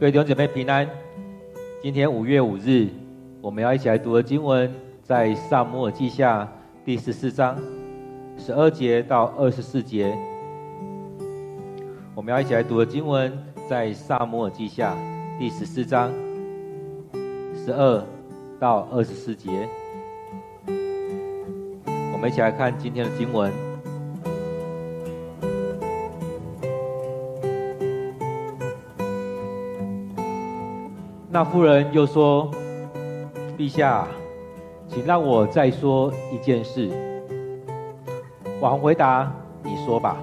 [0.00, 0.88] 各位弟兄姐妹平安。
[1.82, 2.88] 今天五月五日，
[3.42, 4.72] 我们要一起来读的经文
[5.02, 6.50] 在撒母耳记下
[6.86, 7.54] 第十四章
[8.38, 10.16] 十二节到二十四节。
[12.14, 13.30] 我们要一起来读的经文
[13.68, 14.96] 在撒母耳记下
[15.38, 16.10] 第十四章
[17.54, 18.02] 十二
[18.58, 19.68] 到二十四节。
[22.14, 23.69] 我们一起来看今天的经文。
[31.40, 32.50] 那妇人又说
[33.56, 34.06] ：“陛下，
[34.86, 36.90] 请让我再说一件事。”
[38.60, 39.32] 王回答
[39.64, 40.18] ：“你说吧。”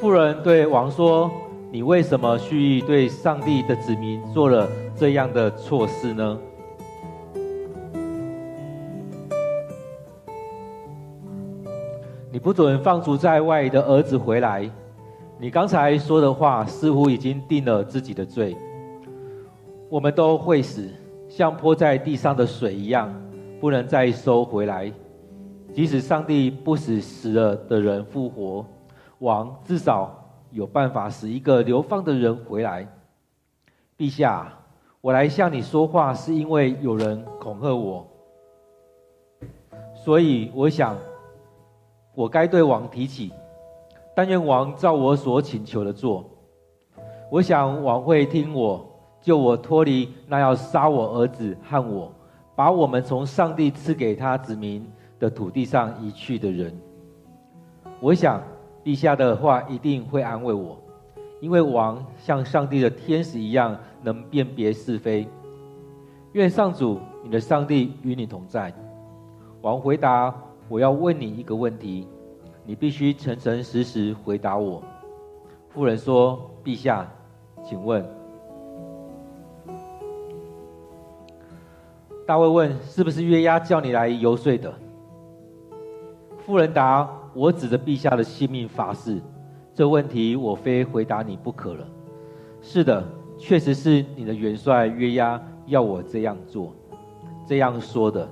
[0.00, 1.28] 妇人对王说
[1.72, 6.38] ：“你为什么蓄意对上帝的子民做了这样的错事呢？
[12.30, 14.70] 你不准放逐在外的儿子回来。
[15.36, 18.56] 你刚才说的话似乎已经定了自己的罪。”
[19.88, 20.88] 我们都会死，
[21.28, 23.14] 像泼在地上的水一样，
[23.60, 24.92] 不能再收回来。
[25.72, 28.64] 即使上帝不使死了的人复活，
[29.18, 30.12] 王至少
[30.50, 32.86] 有办法使一个流放的人回来。
[33.96, 34.52] 陛下，
[35.00, 38.06] 我来向你说话，是因为有人恐吓我，
[39.94, 40.96] 所以我想，
[42.14, 43.32] 我该对王提起。
[44.16, 46.24] 但愿王照我所请求的做。
[47.30, 48.84] 我想王会听我。
[49.26, 52.12] 救我脱离那要杀我儿子和我，
[52.54, 54.86] 把我们从上帝赐给他子民
[55.18, 56.72] 的土地上移去的人。
[57.98, 58.40] 我想，
[58.84, 60.78] 陛下的话一定会安慰我，
[61.40, 65.26] 因为王像上帝的天使一样，能辨别是非。
[66.34, 68.72] 愿上主你的上帝与你同在。
[69.60, 70.32] 王回答
[70.70, 72.06] ：“我要问你一个问题，
[72.64, 74.80] 你必须诚诚实实回答我。”
[75.70, 77.04] 妇人说：“陛下，
[77.64, 78.08] 请问。”
[82.26, 84.74] 大卫问：“是不是约押叫你来游说的？”
[86.44, 89.22] 妇人答：“我指着陛下的性命发誓，
[89.72, 91.86] 这问题我非回答你不可了。
[92.60, 93.04] ”“是的，
[93.38, 96.74] 确实是你的元帅约押要我这样做，
[97.46, 98.28] 这样说的。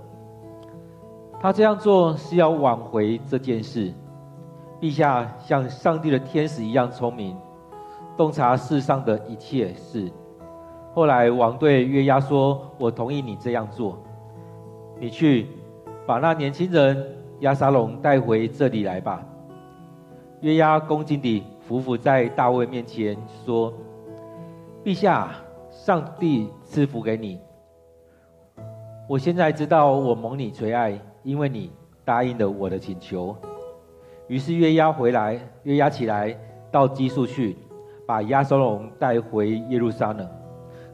[1.40, 3.92] 他这样做是要挽回这件事。
[4.80, 7.36] 陛下像上帝的天使一样聪明，
[8.16, 10.10] 洞察世上的一切事。”
[10.94, 13.98] 后来王对约押说：“我同意你这样做，
[15.00, 15.48] 你去
[16.06, 16.96] 把那年轻人
[17.40, 19.26] 押沙龙带回这里来吧。”
[20.40, 23.74] 约押恭敬地伏伏在大卫面前说
[24.84, 25.32] ：“陛下，
[25.72, 27.40] 上帝赐福给你。
[29.08, 31.72] 我现在知道我蒙你垂爱，因为你
[32.04, 33.34] 答应了我的请求。”
[34.28, 36.38] 于是约押回来，约押起来
[36.70, 37.56] 到基述去，
[38.06, 40.28] 把押沙龙带回耶路撒冷。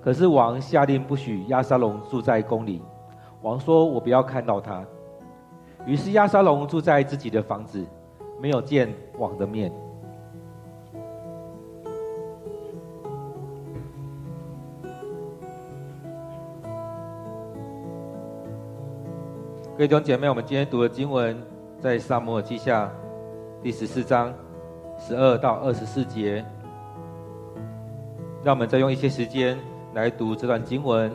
[0.02, 2.80] 可是王下令不许亚沙龙住在宫里。
[3.42, 4.84] 王说：“我不要看到他。”
[5.86, 7.86] 于是亚沙龙住在自己的房子，
[8.40, 9.70] 没有见王的面。
[19.76, 21.38] 各位弟兄姐妹，我们今天读的经文
[21.78, 22.90] 在撒母耳记下
[23.62, 24.32] 第十四章
[24.98, 26.44] 十二到二十四节。
[28.42, 29.58] 让我们再用一些时间。
[29.94, 31.10] 来读这段经文，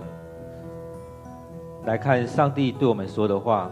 [1.85, 3.71] 来看上帝对我们说的话。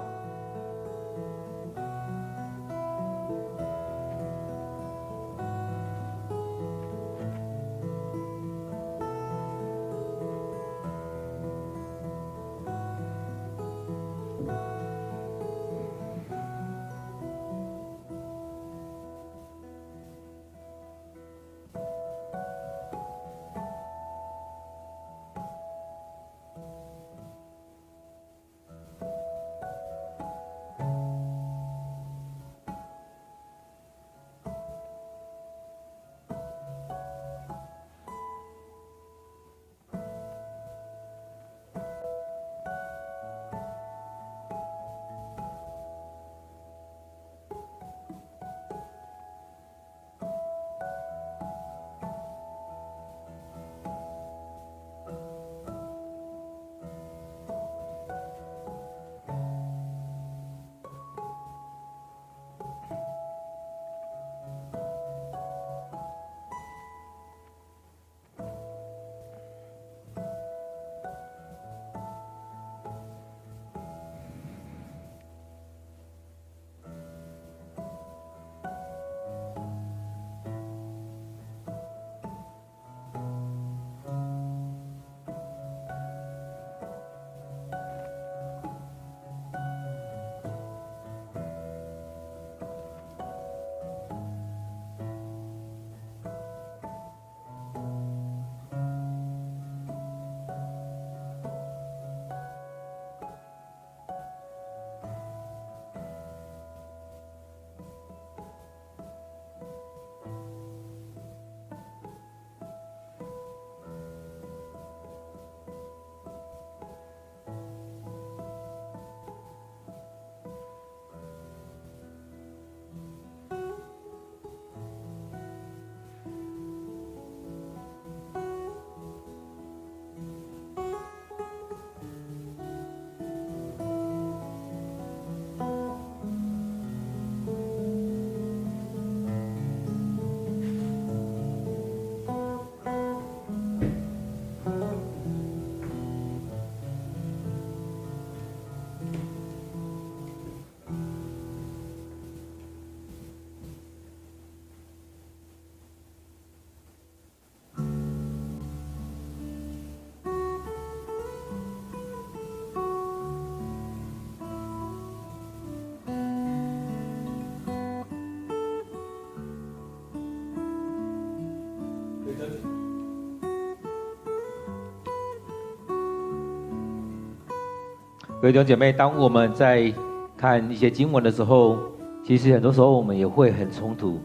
[178.43, 179.89] 各位弟兄姐妹，当我们在
[180.35, 181.77] 看一些经文的时候，
[182.25, 184.19] 其实很多时候我们也会很冲突，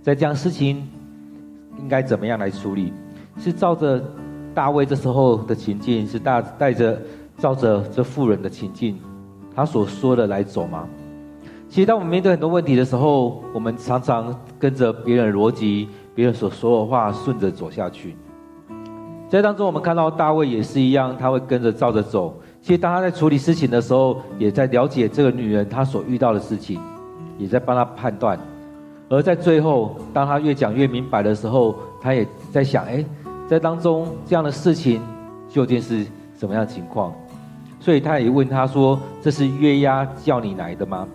[0.00, 0.88] 在这样事情
[1.80, 2.92] 应该怎么样来处理？
[3.36, 4.00] 是照着
[4.54, 7.02] 大卫这时候的情境，是大带着
[7.36, 8.96] 照着这妇人的情境，
[9.56, 10.88] 他所说的来走吗？
[11.68, 18.14] 其实当我们面对很多问题的时候，我们常常跟着别人的逻辑，别人所说的话顺着走下去。
[19.28, 22.40] 在当中，我们看到大卫也是一样，他会跟着照着走。
[22.64, 26.80] 其实，当他在处理事情的时候，也在了解这个女人她所遇到的事情，
[27.36, 28.38] 也在帮她判断。
[29.10, 33.04] 而在最后，当他越讲越明白的时候，他也在想：哎，
[33.46, 35.02] 在当中这样的事情
[35.46, 36.06] 究竟是
[36.38, 37.12] 什么样的情况？
[37.80, 41.06] 所以他也问他说：“这是约押叫你来的吗？”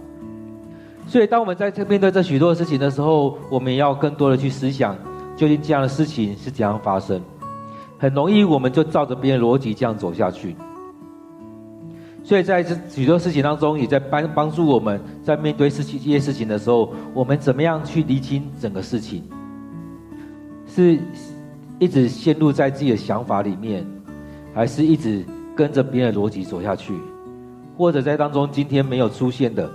[1.10, 4.96] 所以，当我们在这面对这许多事情的时候，我们也要更多的去思想，
[5.36, 7.20] 究竟这样的事情是怎样发生？
[7.98, 10.56] 很容易，我们就照着别人逻辑这样走下去。
[12.30, 19.24] 所以在这许多事情当中，也在帮帮助我们在面对事情这些事情的时候，我们怎么样去厘清整个事情？
[20.68, 21.00] 是
[21.80, 23.84] 一直陷入在自己的想法里面，
[24.54, 26.94] 还是一直跟着别人的逻辑走下去？
[27.76, 29.68] 或者在当中今天没有出现的，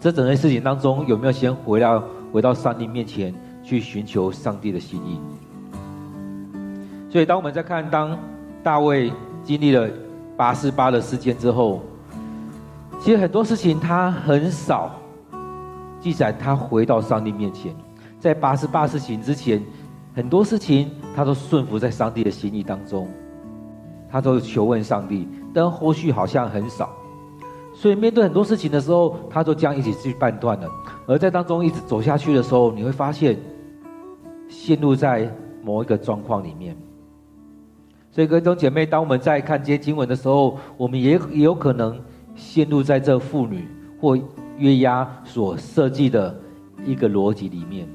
[0.00, 2.02] 这整件事情当中有没有先回到
[2.32, 3.32] 回到上帝面前
[3.62, 5.20] 去寻求上帝的心意？
[7.08, 8.18] 所以当我们在看当
[8.60, 9.12] 大卫
[9.44, 9.88] 经历了。
[10.36, 11.82] 八四八的事件之后，
[13.00, 14.90] 其实很多事情他很少
[16.00, 17.74] 记载他回到上帝面前。
[18.18, 19.62] 在八四八事情之前，
[20.14, 23.08] 很多事情他都顺服在上帝的心意当中，
[24.10, 26.90] 他都求问上帝，但后续好像很少。
[27.74, 30.68] 所以面对很多事情的时候，他都将一起去判断了。
[31.06, 33.38] 而在当中一直走下去的时候，你会发现
[34.48, 35.28] 陷入在
[35.64, 36.76] 某一个状况里面。
[38.14, 41.98] 所以，各位姐妹，当我们在看这些经文的时候，我们也也有可能
[42.36, 43.66] 陷入在这妇女
[43.98, 44.14] 或
[44.58, 46.38] 约押所设计的
[46.84, 47.88] 一个逻辑里面。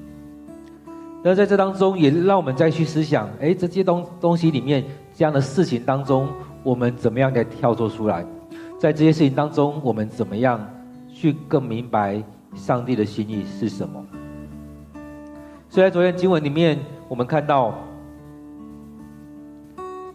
[1.23, 4.83] 那在这当中，也让我们再去思想：哎，这些东东西里面
[5.13, 6.27] 这样的事情当中，
[6.63, 8.25] 我们怎么样来跳脱出来？
[8.79, 10.59] 在这些事情当中，我们怎么样
[11.13, 12.23] 去更明白
[12.55, 14.03] 上帝的心意是什么？
[15.69, 17.75] 所以在昨天经文里面，我们看到。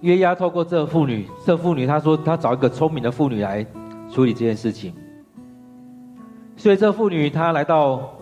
[0.03, 3.67] 约押透过这妇女，这妇女她说她找一个聪明的妇女来
[4.11, 4.93] 处理这件事情。
[6.57, 8.13] 所以这妇女她来到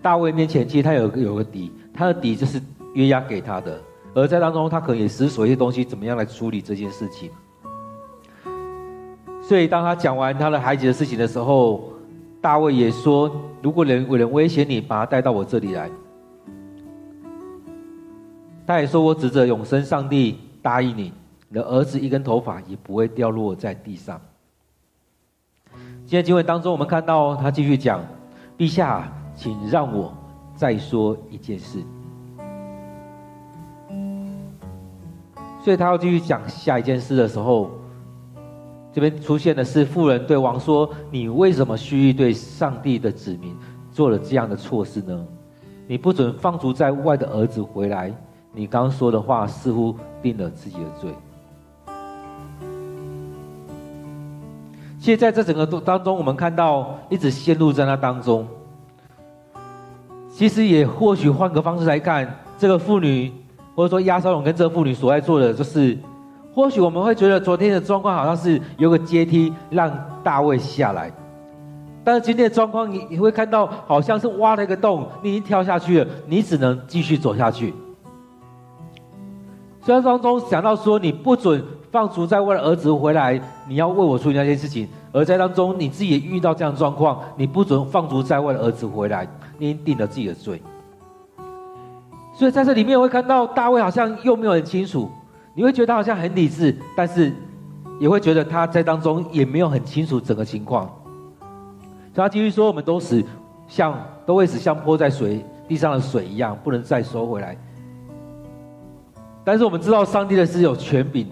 [0.00, 2.60] 大卫面前，其实她有有个底，她的底就是
[2.94, 3.80] 约押给她的。
[4.14, 7.30] 而在当中，她可能也思索一些东西，怎么样来处理这件事情。
[9.42, 11.92] 所以当她讲完她的孩子的事情的时候，
[12.40, 13.30] 大卫也说：
[13.62, 15.90] 如果人有人威胁你，把他带到我这里来。
[18.68, 21.10] 他也说：“我指着永生上帝答应你，
[21.48, 24.20] 你的儿子一根头发也不会掉落在地上。”
[26.04, 28.04] 今天经文当中，我们看到他继续讲
[28.58, 30.12] ：“陛下，请让我
[30.54, 31.82] 再说一件事。”
[35.64, 37.70] 所以他要继续讲下一件事的时候，
[38.92, 43.56] 这边出现的是妇人对王说：“你为什么蓄意对上帝的子民
[43.90, 45.26] 做了这样的错事呢？
[45.86, 48.14] 你不准放逐在外的儿子回来。”
[48.52, 51.10] 你刚说的话似乎定了自己的罪。
[55.00, 58.46] 其实在这整个当中，我们看到一直陷入在那当中。
[60.28, 62.28] 其实也或许换个方式来看，
[62.58, 63.32] 这个妇女
[63.74, 65.96] 或者说亚沙龙跟这个妇女所在做的，就是
[66.54, 69.90] 或许我们会觉得昨天的状况好像是有个阶梯让
[70.22, 71.10] 大卫下来，
[72.04, 77.72] 但是今天的状况你你会看到好像是挖了一个洞，你已经跳下去了，你只能继续走下去。
[79.94, 89.26] 在当中想到说，你不准放逐在外的儿子回来，你要为我处理那些事情；而在当中你自己也遇到这样的状况，你不准放逐在外的儿子回来，
[89.56, 90.60] 你已经定了自己的罪。
[92.34, 95.10] 所以在这里面会看到大卫好像又没有很清楚，
[95.54, 97.32] 你会觉得他好像很理智，但是
[97.98, 100.88] 也会觉得他在当中也没有很清楚整个情况。
[102.14, 103.24] 他继续说：“我们都死，
[103.66, 107.56] 像都会死，像泼在水地上的水一样，不能再收回来。”
[109.48, 111.26] 但是我们知道，上帝的是有权柄、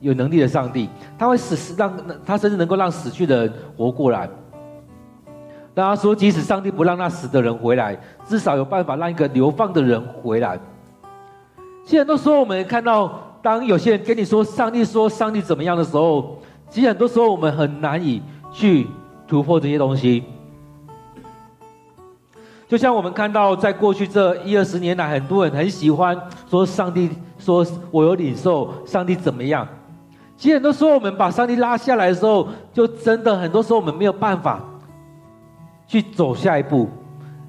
[0.00, 1.90] 有能力的上帝，他会使让
[2.22, 4.28] 他甚至能够让死去的人活过来。
[5.72, 10.60] 大家说，即使上帝不让那死的人回来，至少有办法让一个流放的人回来。
[11.82, 16.36] 其实很多时候，我们看到，当有些人跟你说上帝说上帝怎么样的时候，
[16.68, 18.20] 其实很多时候我们很难以
[18.52, 18.86] 去
[19.26, 20.22] 突破这些东西。
[22.72, 29.68] 就像我们看到，在过去这一二十年来，很多人很喜欢说上帝说我有领受，上帝怎么样？
[30.38, 34.58] 其实很多时候，我们把上帝拉下来的时候，就真的很多时候我们没有办法
[35.86, 36.88] 去走下一步，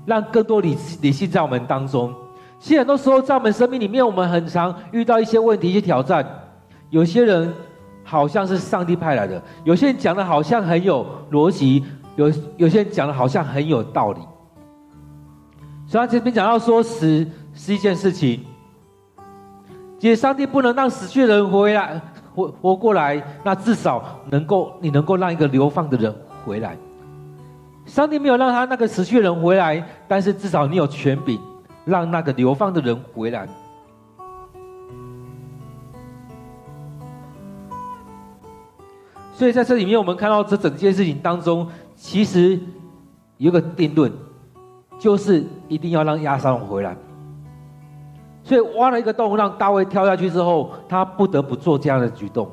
[0.06, 2.14] 让更多理理性在我们当中。
[2.60, 6.28] 其实很多时候，在我们生命里面，我们很常遇到一些问题、一些挑战。
[6.90, 7.50] 有些人
[8.04, 11.82] 好像是上帝派来的，有些人讲的好像很有逻辑，
[12.18, 14.20] 有有些人讲的好像很有道理。
[15.94, 17.24] 所以他这边讲到说死
[17.54, 18.44] 是一件事情，
[20.00, 22.02] 其实上帝不能让死去的人回来
[22.34, 26.12] 活活过来，那至少能够你能够让一个流放的人
[26.44, 26.76] 回来。
[27.86, 31.40] 上帝没有让他那个死去的人回来，但是至少你有权柄。
[31.86, 33.48] 让那个流放的人回来。
[39.34, 42.58] 所以在这里面，我们看到这整件事情当中，其实
[43.38, 44.12] 有个定论，
[45.04, 46.96] 就是一定要让亚沙龙回来。
[48.42, 52.50] 所以挖了一个洞，让大卫跳下去之后，他不得不做这样的举动。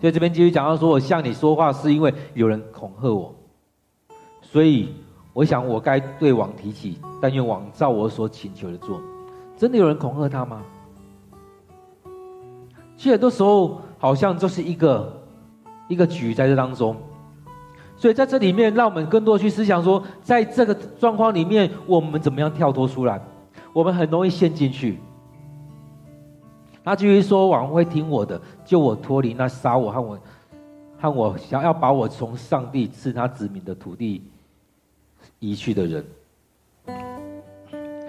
[0.00, 3.34] 所以这边继续讲到说：“我向你说话，是因为有人恐吓我。”
[4.40, 4.94] 所以。
[5.32, 9.00] 我想，我该对王提起，但愿王照我所请求的做。
[9.56, 10.62] 真的有人恐吓他吗？
[12.96, 15.20] 其实很多时候，好像就是一个
[15.88, 16.94] 一个局在这当中。
[17.96, 23.20] 所以在这里面，让我们更多去思想说，在这个状况里面，我们怎么样跳脱出来？
[23.72, 24.98] 我们很容易陷进去。
[26.84, 30.18] 他继续说：“王会听我的，救我脱离那杀我和我
[31.00, 34.22] 和我想要把我从上帝赐他子民的土地。”
[35.40, 36.04] 移去的人，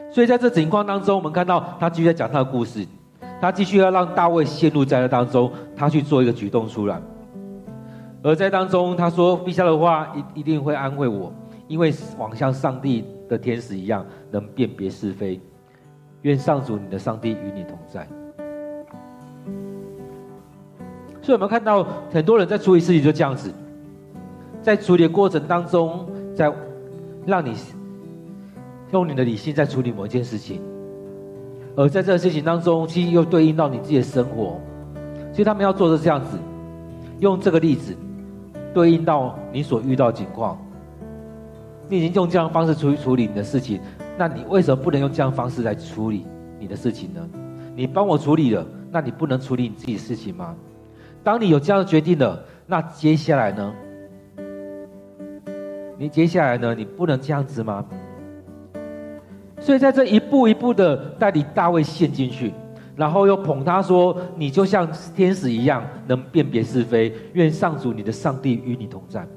[0.09, 2.85] 所以在这情况当中，我们看到他继续在讲他的故事，
[3.41, 7.01] 他继续要让大卫陷入在那当中，他去做一个举动出来，
[8.25, 11.31] 而在当中他说：“陛下的话一一定会安慰我，
[11.67, 15.39] 因为王像上帝的天使一样，能辨别是非。
[16.23, 18.07] 愿上主你的上帝与你同在。”
[21.21, 23.53] 所以我们看到很多人在处理事情就这样子，
[24.59, 26.51] 在处理的过程当中，在。
[27.27, 27.55] 让你
[28.91, 30.61] 用你的理性在处理某一件事情，
[31.75, 34.61] 而在这个事情当中，其实又对应到你自己的生活。
[35.31, 36.37] 其实他们要做的是这样子，
[37.21, 37.95] 用这个例子
[38.75, 40.59] 对应到你所遇到的情况。
[41.87, 43.79] 你已经用这样方式处理处理你的事情，
[44.17, 46.25] 那你为什么不能用这样方式来处理
[46.59, 47.27] 你的事情呢？
[47.73, 50.53] 你帮我处理了，那你不能处理你自己事情吗？
[51.23, 53.73] 当你有这样的决定了，那接下来呢？
[55.97, 56.75] 你接下来呢？
[56.75, 57.85] 你不能这样子吗？
[59.61, 62.53] 所以在这一步一步的带领大卫陷进去，
[62.95, 67.13] 然后又捧他说：“你就像天使一样，能辨别是非。
[67.33, 69.27] 愿上主你的上帝与你同在。”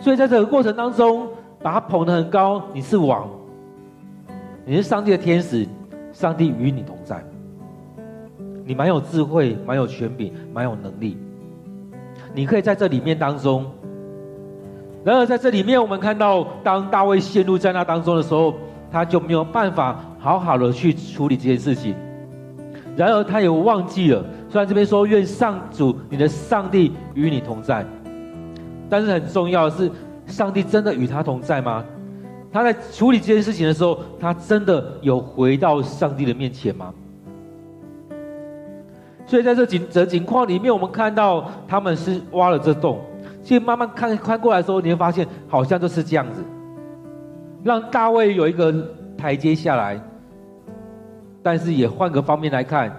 [0.00, 1.28] 所以在这个过程当中，
[1.62, 2.62] 把他捧得很高。
[2.72, 3.28] 你是王，
[4.66, 5.66] 你是上帝的天使，
[6.12, 7.24] 上帝与你同在。
[8.66, 11.16] 你蛮有智慧，蛮有权柄，蛮有能力。
[12.34, 13.64] 你可以在这里面当中。
[15.04, 18.54] 然而，在这里面，我们看到，当大卫陷入在那当中的时候，
[18.90, 21.94] 他就没有办法好好的去处理这件事情。
[22.96, 27.84] 然而，他也忘记了，虽然这边说愿上主你的上帝与你同在，
[28.88, 29.90] 但是很重要的是，
[30.26, 31.84] 上帝真的与他同在吗？
[32.50, 36.94] 他在处理这件事情的时候，他真的有回到上帝的面前吗？
[39.26, 42.98] 所以，在这景这情况里面，我们看到他们是挖了这洞。
[43.42, 46.42] 其实慢慢看看过来的时候，你会发现好像就是这样子，
[47.62, 48.72] 让大卫有一个
[49.18, 50.00] 台阶下来，
[51.44, 52.90] 但是也换个方面来看，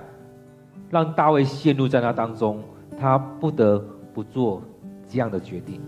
[0.91, 2.61] 让大卫陷入在那当中，
[2.95, 3.83] 他不得
[4.13, 4.61] 不做
[5.09, 5.81] 这样的决定。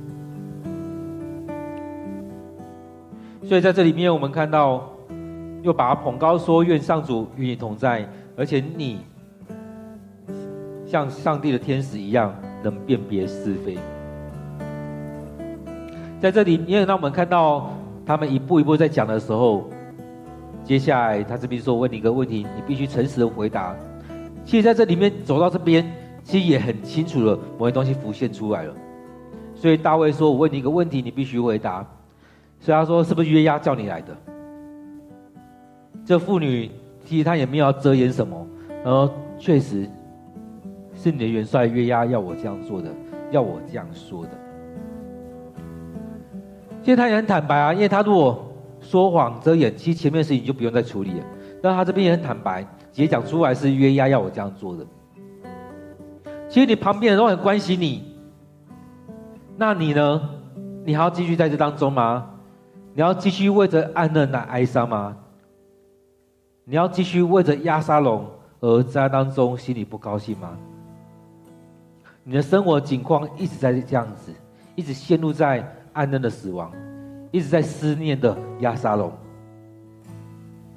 [3.44, 4.90] 所以在这里面，我们看到
[5.62, 9.02] 又把他捧高，说：“愿上主与你同在，而且你
[10.88, 12.34] 像上帝的天使一样，
[12.64, 13.78] 能辨别是非。”
[16.20, 17.70] 在这里，因为当我们看到
[18.04, 19.70] 他们一步一步在讲的时候，
[20.68, 23.74] 接下来他这边说：“问你一个问题，你必须诚实的回答。”
[24.44, 25.90] 其实在这里面走到这边，
[26.26, 28.74] 其实也很清楚了，某些东西浮现出来了。
[29.56, 31.88] 所以大卫说：“我问你一个问题，你必须回答。”
[32.60, 34.14] 所以他说：“是不是约押叫你来的？”
[36.04, 36.70] 这妇女
[37.06, 38.46] 其实她也没有要遮掩什么，
[38.84, 39.10] 然后
[39.40, 39.90] 确实
[40.94, 42.90] 是你的元帅约押要我这样做的，
[43.32, 44.32] 要我这样说的。
[46.84, 48.47] 其实他也很坦白啊，因为他如果
[48.90, 51.26] 说谎遮掩，其实前面的事情就不用再处理了。
[51.62, 54.86] 但他这边也很坦白，直接讲出来是约押要我这样做的。
[56.48, 58.16] 其实你旁边人都很关心你，
[59.58, 60.30] 那你呢？
[60.86, 62.30] 你还要继续在这当中吗？
[62.94, 65.18] 你要继续为着安嫩来哀伤吗？
[66.64, 68.26] 你要继续为着押沙龙
[68.62, 70.58] 而在当中心里不高兴吗？
[72.24, 74.32] 你的生活境况一直在这样子，
[74.76, 76.72] 一直陷入在安嫩的死亡，
[77.32, 79.12] 一直在思念的亚沙龙，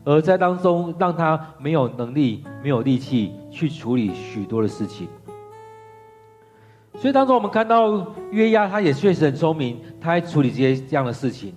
[0.05, 5.09] 而在当中让他没有能力、没有力气去处理许多的事情。
[6.97, 11.55] 所以当中我们看到约押，他也确实很聪明，他还处理这些这样的事情。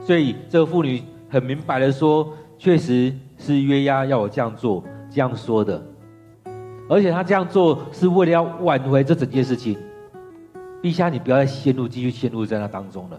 [0.00, 5.84] 所以这个妇女很明白的说，确实是约押要我这样做，这样说的。
[6.88, 9.76] 而且他这样做是为了要挽回这整件事情。
[10.86, 13.18] 陛下，你不要再陷入，继续陷入在那当中了。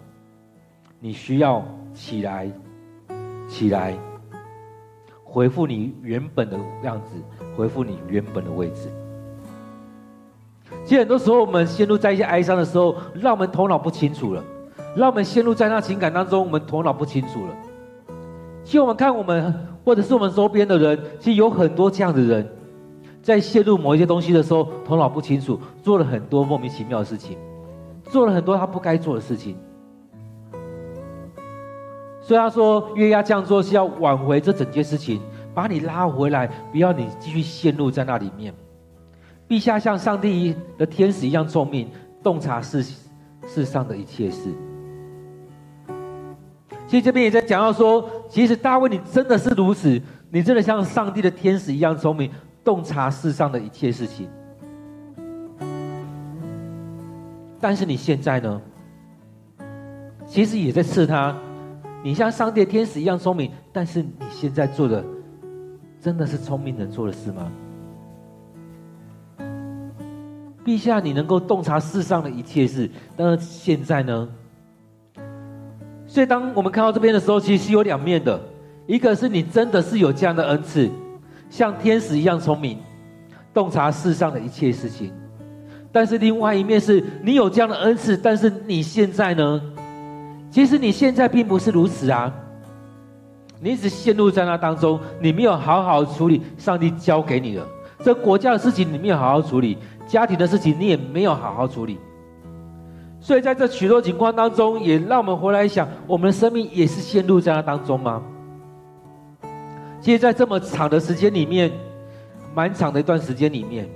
[1.02, 1.62] 你需要
[1.94, 2.50] 起来，
[3.46, 3.94] 起来，
[5.26, 7.22] 回复你原本的样子，
[7.58, 8.90] 回复你原本的位置。
[10.86, 14.42] 其实很多时候，我们陷入在一些哀伤的时候，让我们头脑不清楚了；
[14.96, 17.54] 让我们陷入在那情感当中，我们头脑不清楚了。
[18.64, 19.54] 其实我们看我们，
[19.84, 22.50] 或者是我们周边的人，其实有很多这样的人。
[23.22, 27.38] 在陷入某一些东西的时候，头脑不清楚，做了很多莫名其妙的事情，
[28.10, 29.58] 做了很多他不该做的事情。
[32.22, 35.22] 所以他说，约押这样做是要挽回这整件事情，
[35.54, 38.54] 把你拉回来，不要你继续陷入在那里面。
[39.48, 41.90] 陛下像上帝的天使一样聪明，
[42.22, 42.86] 洞察世
[43.48, 44.54] 世上的一切事。
[46.86, 52.30] 其实这边也在讲到说，其实大卫你真的是如此，你真的像上帝的天使一样聪明。
[52.66, 54.28] 洞察世上的一切事情，
[57.60, 58.62] 但是你现在呢？
[60.26, 61.36] 其实也在刺他。
[62.04, 65.04] 你像上帝天使一样聪明，但是你现在做的，
[66.00, 67.52] 真的是聪明人做的事吗？
[70.64, 74.30] 陛下，你能够洞察世上的一切事，但是现在呢？
[76.06, 78.40] 所以，当我们看到这边的时候，其实是有两面的。
[78.86, 80.90] 一个是你真的是有这样的恩赐。
[81.50, 82.78] 像天使一样聪明，
[83.54, 85.12] 洞察世上的一切事情。
[85.98, 89.60] 但是另外一面是你有这样的恩赐，但是你现在呢？
[90.52, 92.32] 其实你现在并不是如此啊！
[93.60, 97.68] 你一直陷入在那当中，你没有好好处理上帝交给你的
[98.04, 101.98] 这国家的事情，你没有好好处理家庭的事情，你也没有好好处理。
[103.20, 108.22] 所以在这许多情况当中，也让我们回来想，我们的生命也是陷入在那当中吗？
[110.00, 111.72] 其实，在这么长的时间里面，
[112.54, 113.90] 蛮长的一段时间里面，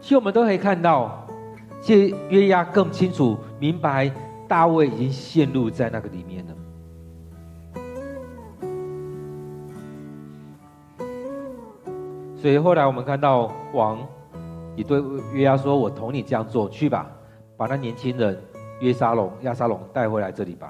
[0.00, 1.26] 其实我们都可以看到，
[1.80, 4.10] 其实约押更清楚明白，
[4.48, 6.54] 大卫已经陷入在那个里面了。
[12.34, 13.98] 所以后来我们看到王
[14.74, 15.02] 也对
[15.34, 17.06] 约押说：“我同你这样做，去吧，
[17.56, 18.42] 把那年轻人
[18.80, 20.66] 约沙龙、亚沙龙带回来这里吧。”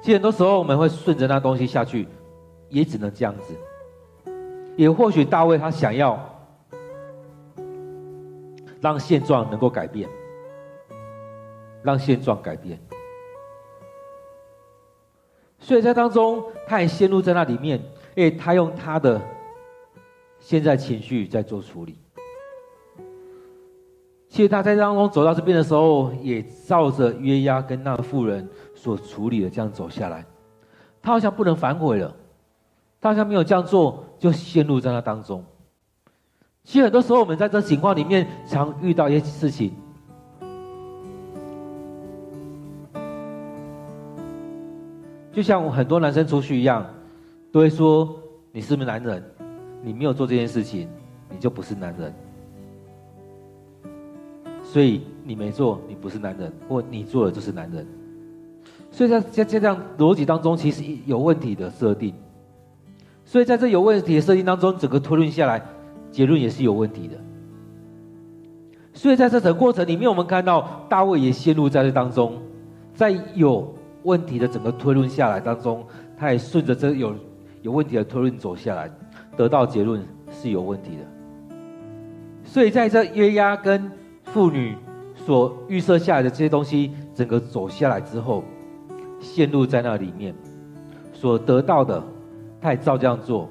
[0.00, 2.08] 其实很多时候我们会顺着那东西下去，
[2.70, 3.54] 也只能这样子。
[4.76, 6.18] 也或许大卫他想要
[8.80, 10.08] 让现状能够改变，
[11.82, 12.80] 让现状改变。
[15.58, 17.78] 所以在当中，他也陷入在那里面，
[18.14, 19.20] 因为他用他的
[20.38, 21.98] 现在情绪在做处理。
[24.28, 28.48] 其实他在当中走到这边的时候，也照着约押跟那个妇人。
[28.72, 30.24] 所处理的这样走下来，
[31.02, 32.16] 他好像不能反悔了，
[33.00, 35.42] 大家没有这样做就陷入在那当中。
[36.62, 39.72] 其实很多时候我们在这情况里面常遇到一些事情，
[45.32, 46.86] 就像很多男生出去一样，
[47.50, 48.14] 都会说
[48.52, 49.24] ：“你是不是男人？
[49.82, 50.86] 你没有做这件事情，
[51.30, 52.14] 你就不是男人。
[54.62, 57.86] 所以你没做，你不是男人；或你做了就是男人。”
[58.92, 62.14] 所以在在这样逻辑当中，其实有问题的设定。
[63.30, 65.62] 所以在这有问题的设定当中，整个推论下来，
[66.10, 67.14] 结论也是有问题的。
[68.92, 72.42] 所以在这整个过程里面，我们看到大卫也陷入在这当中，
[72.92, 75.84] 在有问题的整个推论下来当中，
[76.18, 77.14] 他也顺着这有
[77.62, 78.90] 有问题的推论走下来，
[79.36, 81.04] 得到结论是有问题的。
[82.42, 83.88] 所以在这约押跟
[84.24, 84.74] 妇女
[85.14, 88.42] 所预设下来的这些东西，整个走下来之后。
[89.20, 90.34] 陷入在那里面，
[91.12, 92.02] 所得到的，
[92.60, 93.48] 他也照这样做，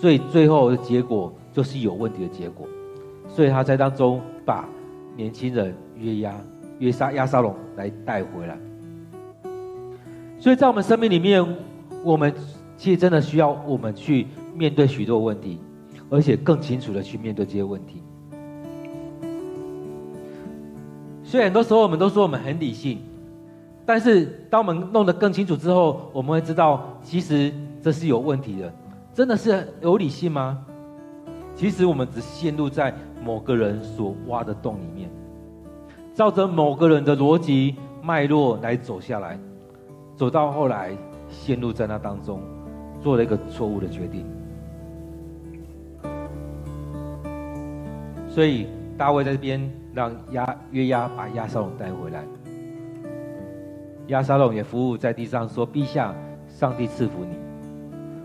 [0.00, 2.66] 所以最后的结果就是有问题的结果。
[3.28, 4.68] 所以他在当中把
[5.16, 6.34] 年轻人约押、
[6.78, 8.58] 约沙、亚沙龙来带回来。
[10.38, 11.46] 所以在我们生命里面，
[12.02, 12.34] 我们
[12.76, 15.58] 其实真的需要我们去面对许多问题，
[16.10, 18.02] 而且更清楚的去面对这些问题。
[21.22, 22.98] 所以很多时候我们都说我们很理性，
[23.86, 27.50] 但是当我们弄得更清楚之后，我们会知道其实
[27.82, 28.72] 这是有问题的。
[29.12, 30.64] 真的是有理性吗？
[31.54, 35.10] 其实我们只陷入在某个人所挖的洞里面，
[36.14, 39.38] 照着某个人的逻辑脉络来走下来，
[40.16, 40.96] 走到后来
[41.28, 42.40] 陷入在那当中，
[43.02, 44.24] 做了一个错误的决定。
[48.26, 48.66] 所以
[48.96, 52.24] 大卫在这边让押约押把押沙龙带回来，
[54.06, 56.14] 押沙龙也伏伏在地上说：“陛下，
[56.48, 57.41] 上帝赐福你。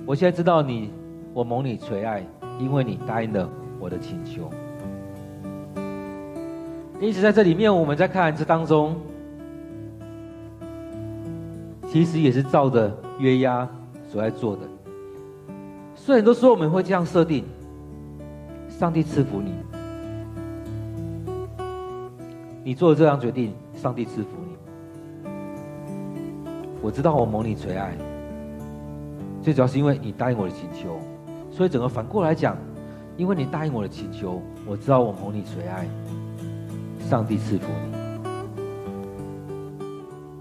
[0.07, 0.89] 我现在知道你，
[1.33, 2.25] 我蒙你垂爱，
[2.57, 4.49] 因为你答应了我的请求。”
[7.01, 8.95] 因此在这里面，我们在看这当中，
[11.89, 13.67] 其实也是照着约押
[14.09, 14.61] 所在做的。
[15.93, 17.43] 所以很多时候我们会这样设定：
[18.69, 19.51] 上帝赐福你。
[22.63, 24.55] 你做了这样决定，上帝赐福你。
[26.81, 27.93] 我知道我蒙你垂爱，
[29.47, 30.99] 最主要是因为你答应我的请求，
[31.49, 32.57] 所以整个反过来讲，
[33.15, 35.87] 因为你答应我的请求，我知道我蒙你垂爱，
[36.99, 37.97] 上帝赐福你。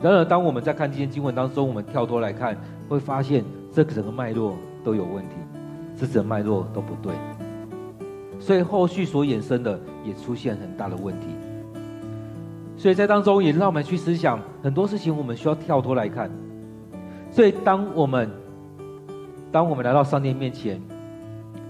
[0.03, 5.37] 然而，当我们在看这些经文当中，我们跳脱来看，会发现这整个脉络都有问题，
[5.97, 7.15] 这整个脉络都不对，
[8.41, 11.29] 所以后续所衍生的也出现很大的问题。
[12.77, 16.29] 所以在当中也让我们去思想很多事情，我们需要跳脱来看。
[17.31, 18.29] 所以当我们
[19.57, 20.79] 当我们来到上帝面前，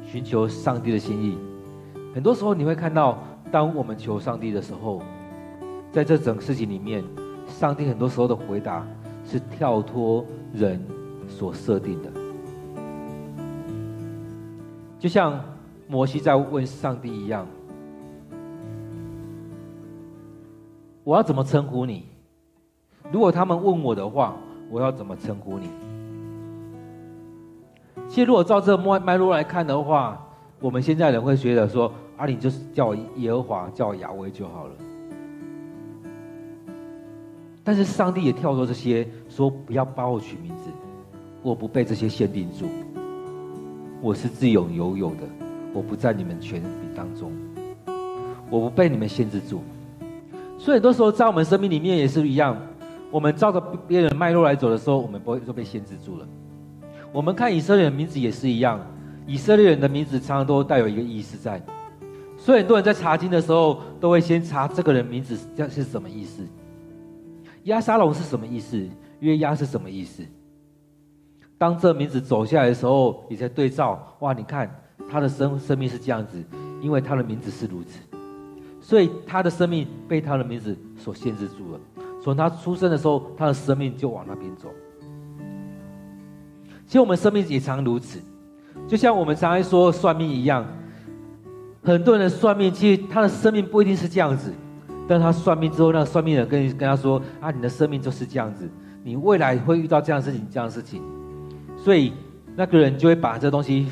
[0.04, 1.38] 寻求上帝的心意，
[2.12, 3.16] 很多时候你会看到，
[3.52, 5.00] 当我们求上帝的时候，
[5.92, 7.04] 在这整个事情里面，
[7.46, 8.84] 上帝很多时候的回答
[9.24, 10.84] 是跳脱人
[11.28, 12.10] 所设定的，
[14.98, 15.40] 就像
[15.86, 17.46] 摩西在问上帝一样。
[21.04, 22.02] 我要怎么称呼你？
[23.12, 24.34] 如果他们问我的话，
[24.72, 25.68] 我要怎么称呼你？
[28.08, 30.20] 其实，如果照这脉脉络来看的话，
[30.60, 34.72] 我们现在人会觉得说：“啊，你就是叫耶和华，叫我雅威就好了。”
[37.62, 40.70] 但是上帝也跳脱这些，说：“不要把我取名字，
[41.42, 42.66] 我不被这些限定住，
[44.00, 45.24] 我是自由游泳的，
[45.74, 47.32] 我不在你们权柄当中，
[48.48, 49.60] 我不被你们限制住。”
[50.58, 52.56] 所以很多时候，在我们生命里面也是一样，
[53.10, 56.26] 我们照着别人脉络来走的时候，我们不会就被限制住了。
[57.16, 58.78] 我们看以色列人的名字也是一样，
[59.26, 61.58] 以色列人的名字常常都带有一个意思在。
[62.36, 66.46] 所以很多人在查经的时候，都会先查这个人名字这是什么意思。
[67.62, 68.86] 押沙龙是什么意思？
[69.20, 70.22] 约押是什么意思？
[71.56, 74.70] 当这名字走下来的时候，你在对照，哇，你看
[75.10, 76.44] 他的生生命是这样子，
[76.82, 77.98] 因为他的名字是如此。
[78.78, 81.80] 所以他的生命被他的名字所限制住了。
[82.22, 84.68] 从他出生的时候，他的生命就往那边走。
[86.86, 88.20] 其实我们生命也常如此，
[88.86, 90.64] 就像我们常爱说算命一样。
[91.82, 94.52] 很多人的算命，其实他的生命不一定是这样子，
[95.06, 98.68] 但他算命之后，那算命人跟跟他说：“啊，你的生命就是这样子，
[99.04, 101.00] 你未来会遇到这样事情，这样的事情。”
[101.78, 102.12] 所以
[102.56, 103.86] 那个人就会把这东西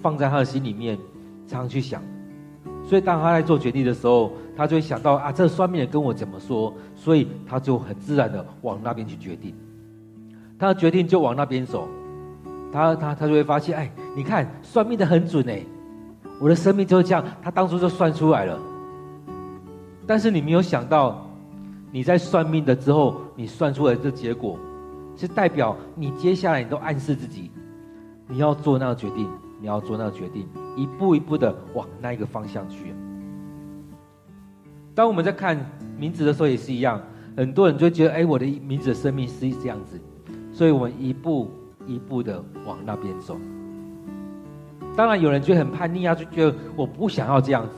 [0.00, 0.98] 放在他的心里面，
[1.46, 2.02] 常去想。
[2.84, 9.54] 所以，当他在做决定的时候，他就会想到啊，这算命人跟我怎么说，所以他就很自然的往那边去决定。
[10.58, 11.88] 他的决定就往那边走，
[12.72, 15.62] 他他他就会发现，哎，你看算命的很准哎，
[16.40, 18.58] 我的生命就是这样，他当初就算出来了。
[20.06, 21.26] 但是你没有想到，
[21.90, 24.58] 你在算命的之后，你算出来的结果，
[25.16, 27.50] 是代表你接下来你都暗示自己，
[28.26, 29.28] 你要做那个决定。
[29.60, 32.94] 你要做那个决定，一步一步的往那一个方向去。
[34.94, 35.58] 当我们在看
[35.98, 37.02] 名字的时候，也是一样，
[37.36, 40.00] 很多人就觉得，哎，我的名字的生命是这样子，
[40.52, 41.50] 所以我们一步
[41.88, 43.36] 一步的往那边走。
[44.94, 47.76] 当然，有人就很叛逆啊，就觉得我不想要这样子，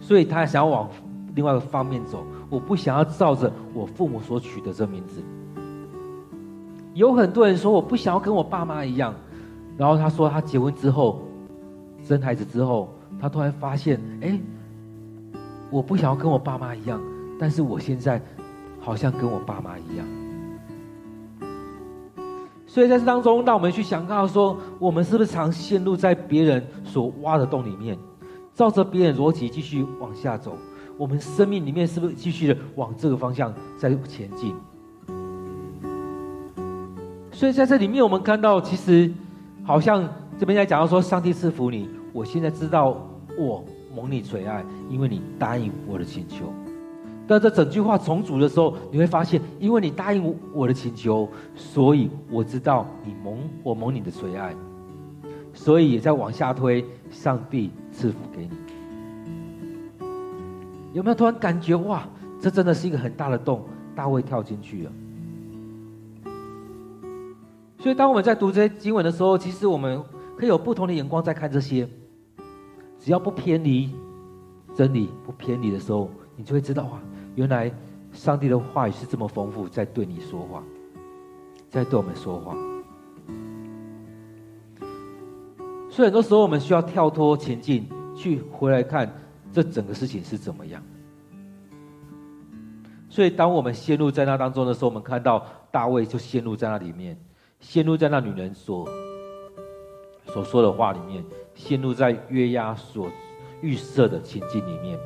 [0.00, 0.88] 所以他想要往
[1.34, 5.22] 另外一个方面走，我不想要照着我父母所取的这名字。
[6.94, 9.12] 有很多人说，我不想要跟我爸妈一样。
[9.76, 11.20] 然后他说，他结婚之后，
[12.02, 12.88] 生孩子之后，
[13.20, 14.40] 他突然发现，哎，
[15.70, 16.98] 我不想要跟我爸妈一样，
[17.38, 18.20] 但是我现在
[18.80, 20.06] 好像跟我爸妈一样。
[22.76, 27.96] 所以在这当中，让我们去想到说，我们是不是常陷入在别人所挖的洞里面，
[28.52, 30.54] 照着别人逻辑继续往下走？
[30.98, 34.54] 我们生命里面是不是继续的往这个方向在前进？
[37.32, 39.10] 所以在这里面，我们看到其实。
[39.64, 40.06] 好像
[40.38, 41.88] 这边在讲到说，上帝赐福你。
[42.12, 42.94] 我现在知道
[43.38, 43.64] 我
[43.96, 46.52] 蒙你垂爱，因为你答应我的请求。
[47.26, 54.54] 当这整句话重组的时候，你会发现，因为你答应我的请求，所以我知道你蒙我蒙你的垂爱，
[55.52, 58.50] 所以也在往下推，上帝赐福给你。
[60.92, 62.08] 有没有突然感觉哇，
[62.40, 64.92] 这真的是一个很大的洞，大卫跳进去了。
[67.80, 70.00] 所以当我们在读这些经文的时候，其实我们
[70.36, 71.88] 可以有不同的眼光在看这些，
[73.00, 73.90] 只要不偏离
[74.76, 77.02] 真理，不偏离的时候，你就会知道啊。
[77.36, 77.72] 原来
[78.12, 80.62] 上帝的话语是这么丰富，在对你说话，
[81.70, 82.56] 在对我们说话。
[85.88, 89.10] 所以很多时候我们需要跳脱前进，去回来看
[89.52, 90.82] 这整个事情是怎么样。
[93.08, 97.18] 所以当我们陷入在那当中的时候，我们看到大卫就陷入在那里面，
[97.60, 98.86] 陷入在那女人所
[100.26, 103.08] 所说的话里面，陷入在约押所
[103.62, 104.98] 预设的情境里面。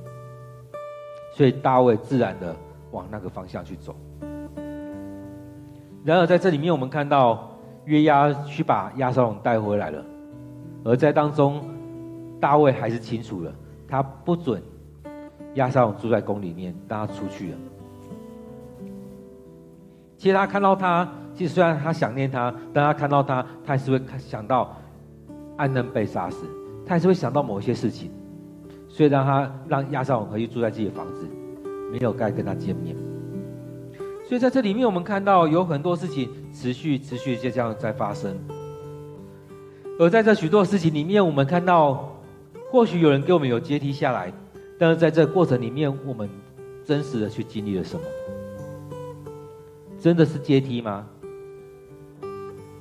[1.33, 2.55] 所以大卫自然的
[2.91, 3.95] 往那个方向去走。
[6.05, 7.51] 然而在这里面，我们看到
[7.85, 10.05] 约押去把押沙龙带回来了，
[10.85, 11.63] 而在当中，
[12.41, 13.53] 大卫还是清楚了，
[13.87, 14.63] 他不准
[15.55, 17.59] 押沙龙住在宫里面，让他出去了。
[20.17, 24.77] 其实他看到他，其实虽然他想念他，但他看到他，他还是会想到
[25.57, 26.47] 安嫩被杀死，
[26.87, 28.11] 他还是会想到某一些事情。
[28.91, 31.27] 所以让他让押沙龙回去住在自己的房子，
[31.91, 32.95] 没有该跟他见面。
[34.29, 38.37] 所以在这里面，我们看到有很多事情持续持续就这样在发生。
[39.99, 42.17] 而在这许多事情里面，我们看到
[42.71, 44.33] 或许有人给我们有阶梯下来，
[44.79, 46.29] 但是在这个过程里面，我们
[46.85, 48.05] 真实的去经历了什么？
[49.99, 51.07] 真的是阶梯吗？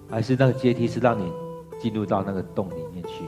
[0.09, 1.31] 还是那个阶梯是让你
[1.79, 3.23] 进入到那个洞里面去？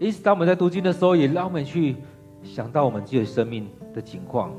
[0.00, 1.96] 因此，当我们在读经的时候，也让我们去
[2.42, 4.52] 想到我们自己的生命的情况。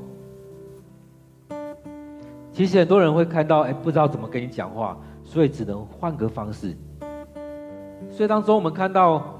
[2.52, 6.74] 其实很多人会看到，哎，不知道怎么跟你讲话，所以只能换个方式。
[8.10, 9.38] 所以当中我们看到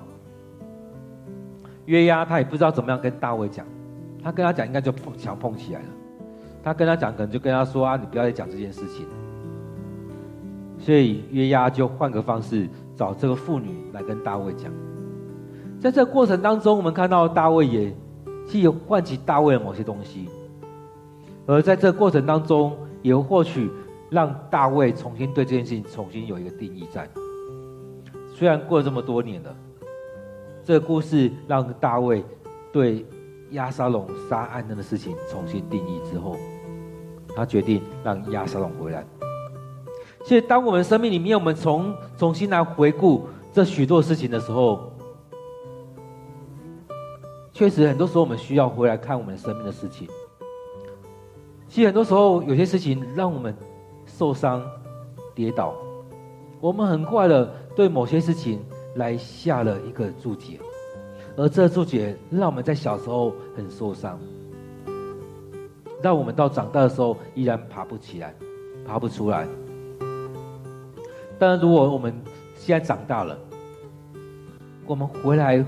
[1.87, 3.64] 约押，他也不知道怎么样跟大卫讲。
[4.22, 5.87] 他跟他讲，应该就碰墙碰起来了。
[6.62, 9.06] 他跟他讲，可能就跟他说啊，你不要再讲这件事情。
[10.78, 14.70] 所以约押就换个方式，找这个妇女来跟大卫讲。
[15.80, 17.94] 在这过程当中，我们看到大卫也
[18.46, 20.28] 既唤起大卫的某些东西，
[21.46, 23.70] 而在这过程当中，也或许
[24.10, 27.08] 让大卫重新对这件事情重新有一个定义在。
[28.34, 29.54] 虽然过了这么多年了，
[30.64, 32.24] 这个故事让大卫
[32.72, 33.06] 对
[33.50, 36.36] 押沙龙杀暗嫩的事情重新定义之后，
[37.36, 39.06] 他决定让押沙龙回来。
[40.24, 44.92] 所以，当我们生命里面我们重重新来回顾这许多事情的时候，
[47.57, 50.07] 确实，很多时候我们需要回来看我们生命的事情。
[51.66, 53.57] 其实很多时候，有些事情让我们
[54.05, 54.62] 受伤、
[55.35, 55.73] 跌倒，
[56.61, 58.62] 我们很快的对某些事情
[58.97, 60.61] 来下了一个注解，
[61.35, 64.21] 而这注解让我们在小时候很受伤，
[66.03, 68.35] 让我们到长大的时候依然爬不起来、
[68.87, 69.49] 爬不出来。
[71.38, 72.14] 但如果我们
[72.55, 73.38] 现在长大了，
[74.87, 75.64] 我们回来。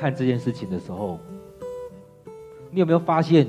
[0.00, 1.20] 看这件事情的时候，
[2.70, 3.46] 你有没有发现，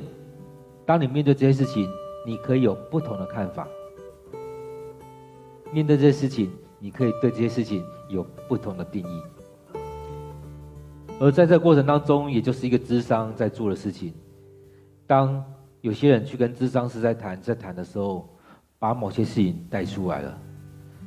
[0.86, 1.90] 当你面对这些事情，
[2.26, 3.66] 你可以有不同的看法。
[5.72, 9.22] 面对这些事情，你可以对这些事情有不同的定义。
[11.22, 14.14] 而在这过程当中，也就是一个智商在做的事情。
[15.08, 15.42] 当
[15.80, 18.28] 有些人去跟智商师在谈，在谈的时候，
[18.78, 20.38] 把某些事情带出来了，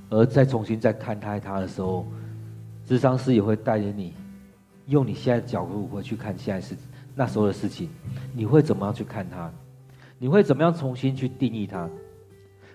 [0.08, 2.06] 而再重新再看待他的时候，
[2.86, 4.14] 智商师也会带领你。
[4.86, 6.76] 用你现在的角度回去看现在是
[7.14, 7.88] 那时候的事情，
[8.34, 9.50] 你会怎么样去看它？
[10.18, 11.88] 你会怎么样重新去定义它？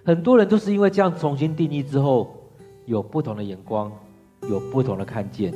[0.03, 2.35] 很多人都是因为这样重新定义之后，
[2.85, 3.91] 有不同的眼光，
[4.49, 5.53] 有不同的看见，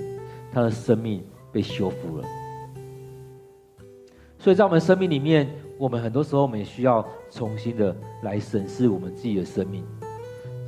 [0.51, 2.27] 他的生命被修复了。
[4.37, 9.83] 所以在我们生命里面，我们很多时候我们也需要重新的来审视我们自己的生命，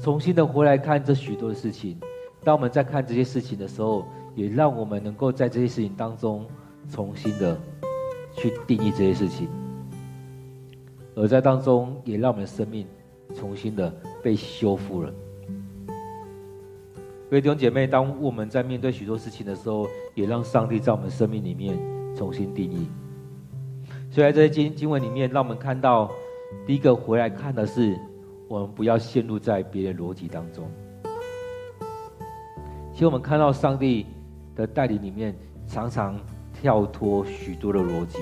[0.01, 1.99] 重新的回来看这许多的事情。
[2.43, 6.45] 当我们在看这些事情的时候，也让我们能够在这些事情当中
[6.89, 7.57] 重新的
[8.33, 9.47] 去定义这些事情，
[11.15, 12.85] 而在当中也让我们的生命
[13.33, 13.89] 重新的
[14.21, 15.13] 被修复了。
[17.29, 21.77] 各位弟兄姐妹，当我们在面对许多事情的时候，也让上帝在我们生命里面
[22.13, 22.87] 重新定义。
[24.11, 26.11] 所以在这些经经文里面，让我们看到
[26.67, 27.97] 第一个回来看的是，
[28.49, 30.69] 我们不要陷入在别人逻辑当中。
[32.91, 34.05] 其实我们看到上帝。
[34.55, 35.35] 的带领里面，
[35.67, 36.19] 常常
[36.53, 38.19] 跳脱许多的逻辑。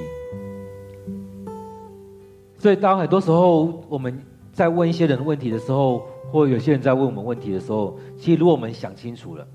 [2.58, 4.22] 所以当很多时候我们
[4.54, 9.48] 在问一些人问题的时候，或有些人在问我们问题的时候，其实如果我们想清楚了，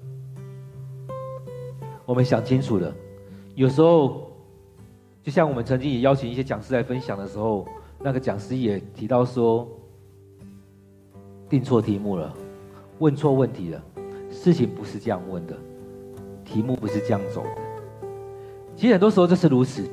[2.05, 2.95] 我们想清楚了，
[3.55, 4.31] 有时候
[5.23, 7.67] 就像我们曾经也邀请一些讲师来分享的时候，
[8.01, 9.67] 那个讲师也提到说，
[11.49, 12.33] 定错题目了，
[12.99, 13.83] 问错问题了，
[14.31, 15.57] 事情不是这样问的，
[16.49, 17.51] 题目不是这样走的。
[18.75, 19.85] 其实很多时候就是如此，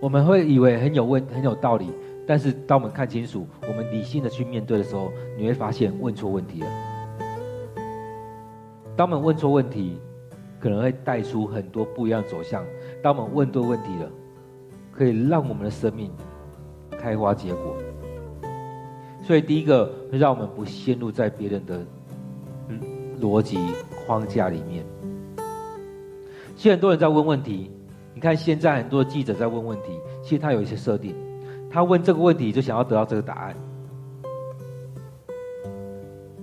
[0.00, 1.90] 我们会以为很有问很有道理。
[2.26, 6.66] 但是，当我们看清楚，我们理性的去面对的时候，你会发现问错问题了。
[8.96, 9.98] 当我们问错问题，
[10.58, 12.64] 可能会带出很多不一样的走向。
[13.02, 14.10] 当我们问对问题了，
[14.90, 16.10] 可以让我们的生命
[16.98, 17.76] 开花结果。
[19.22, 21.84] 所以，第一个会让我们不陷入在别人的
[23.20, 23.58] 逻辑
[24.06, 24.84] 框架里面。
[26.56, 27.70] 其实很多人在问问题，
[28.14, 31.14] 你看现在很多记者在问问题，其实他有一些设定。
[31.70, 33.56] 他问这个问题，就想要得到这个答案。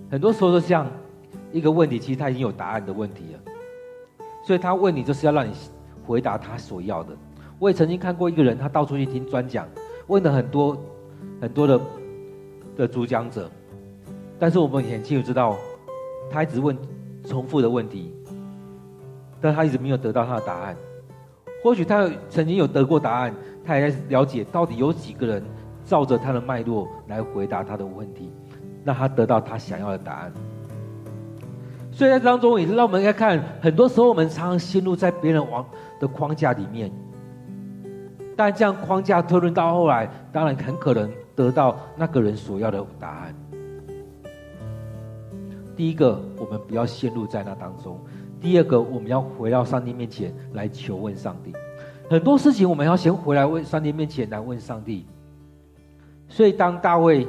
[0.09, 0.85] 很多时候都像
[1.53, 3.39] 一个问题，其实他已经有答案的问题了，
[4.45, 5.53] 所以他问你，就是要让你
[6.05, 7.15] 回答他所要的。
[7.57, 9.65] 我也曾经看过一个人，他到处去听专讲，
[10.07, 10.77] 问了很多
[11.39, 11.79] 很多的
[12.75, 13.49] 的主讲者，
[14.37, 15.55] 但是我们很清楚知道，
[16.29, 16.77] 他一直问
[17.25, 18.13] 重复的问题，
[19.39, 20.75] 但他一直没有得到他的答案。
[21.63, 23.33] 或许他曾经有得过答案。
[23.63, 25.43] 他也在了解到底有几个人
[25.85, 28.33] 照着他的脉络来回答他的问题，
[28.83, 30.33] 让他得到他想要的答案。
[31.91, 35.63] 所以在当中也是让我们来看，很多时候我们常常陷入在别人网
[35.99, 36.91] 的框架里面，
[38.35, 43.35] 但这样框架推论到后来，当然很可能得到那个人所要的答案。
[45.81, 47.95] 第一个，我们不要陷入在那当中；
[48.39, 51.51] 第二个，我们要回到上帝面前来求问上帝。
[52.07, 55.07] 很多事情我们要先回来问上帝面前来问上帝，
[56.29, 57.25] 所以当大卫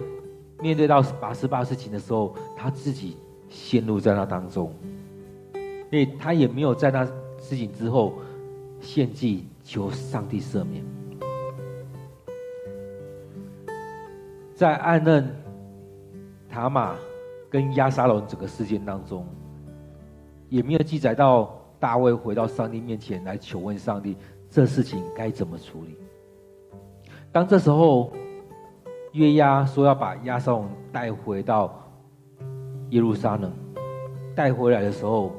[0.61, 3.17] 面对到八十八事情的时候，他自己
[3.49, 4.71] 陷入在那当中，
[5.89, 7.07] 所以他也没有在那
[7.39, 8.13] 事情之后
[8.83, 10.85] 献祭求上帝赦免。
[14.55, 15.35] 在暗嫩、
[16.51, 16.95] 塔玛
[17.53, 19.27] 跟押沙龙整个事件当中，
[20.49, 24.17] 也没有记载到大卫回到上帝面前来求问上帝。
[24.49, 25.97] 这事情该怎么处理？
[27.31, 28.11] 当这时候
[29.13, 31.79] 约押说要把押沙龙带回到
[32.89, 33.53] 耶路撒冷，
[34.35, 35.33] 带回来的时候，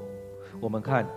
[0.60, 1.08] 我们看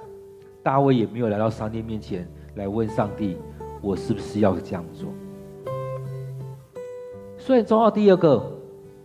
[0.62, 3.36] 大卫也没有来到上帝面前来问上帝
[3.80, 5.08] ：“我是不是要这样做？”
[7.38, 8.50] 所以，重要第二个，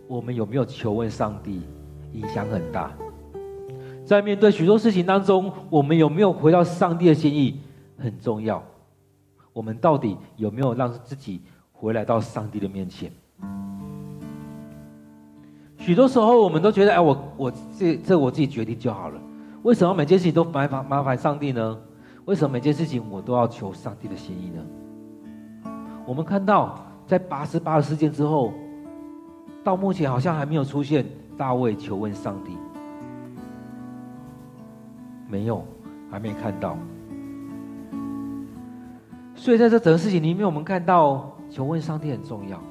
[0.06, 1.62] 我们有没有求问上帝，
[2.12, 2.90] 影响很大。
[4.04, 7.60] 在面对许多事情当中，我们有没有回到上帝的心意，
[7.98, 8.62] 很重要。
[9.52, 11.40] 我们到底有没有让自己
[11.72, 13.10] 回来到上帝的面前？
[15.78, 19.20] 许多时候，我们都觉得，哎，我我这这我自己决定就好了。
[19.62, 21.78] 为什么每件事情都麻烦麻烦上帝呢？
[22.24, 25.72] 为什么每件事情我都要求上帝的心意呢？
[26.06, 28.52] 我们看到，在八十八事件之后，
[29.64, 31.04] 到目前好像还没有出现
[31.42, 32.56] 大卫求问上帝，
[35.28, 35.64] 没有，
[36.08, 36.78] 还没看到。
[39.34, 42.62] 所以在这整个事情里面，我们看到求问上帝很重要。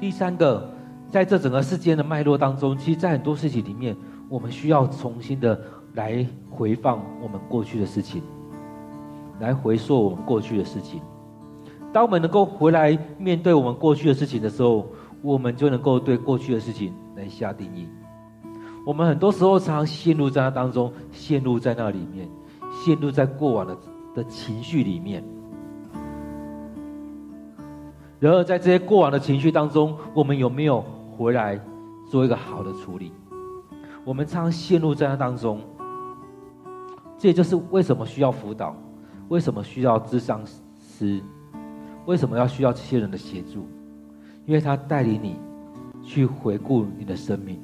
[0.00, 0.68] 第三个，
[1.08, 3.96] 在这整个事件的脉络当中，其实，在很多事情里面，
[4.28, 5.56] 我们需要重新的
[5.92, 8.24] 来回放我们过去的事情，
[9.38, 11.00] 来回溯我们过去的事情。
[11.94, 14.84] 当我们能够回来面对我们过去的事情的时候，
[15.22, 17.88] 我们就能够对过去的事情来下定义。
[18.84, 22.28] 我们很多时候常常陷入在那当中，陷入在那里面。
[22.84, 23.78] 陷入在过往的
[24.16, 25.22] 的情绪里面，
[28.18, 30.84] 然而在这些过往的情绪当中，我们有没有
[31.16, 31.58] 回来
[32.10, 33.12] 做一个好的处理？
[34.04, 35.60] 我们常常陷入在那当中，
[37.16, 38.74] 这也就是为什么需要辅导，
[39.28, 40.42] 为什么需要智商
[40.98, 41.22] 师，
[42.06, 43.66] 为什么要需要这些人的协助？
[44.46, 45.36] 因为他带领你
[46.02, 47.58] 去回顾你的生命，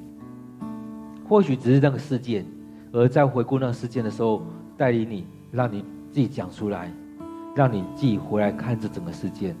[1.27, 2.45] 或许只是那个事件，
[2.91, 4.41] 而在回顾那个事件的时候。
[4.77, 6.91] 带领你，让你自己讲出来，
[7.55, 9.55] 让你自己回来看这整个事件，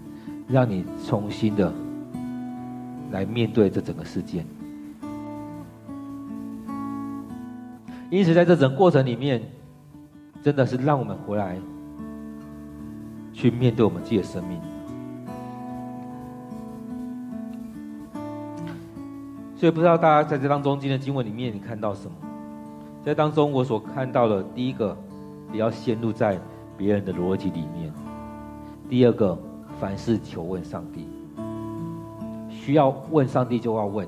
[0.47, 1.71] 让你重新的
[3.11, 4.43] 来面对这整个事件。
[8.09, 9.43] 因此，在这整个过程里面，
[10.41, 11.59] 真的是让我们回来
[13.41, 14.61] 去面对我们自己的生命。
[19.55, 22.15] 所以，不知道大家在这当中，今天的经文里面，你看到什么？
[23.03, 24.95] 在当中，我所看到的第一个。
[25.49, 26.39] 不要陷入在
[26.77, 27.91] 别人的逻辑里面。
[28.89, 29.37] 第二个，
[29.81, 31.05] 凡事求问上帝，
[32.49, 34.07] 需要问上帝就要问，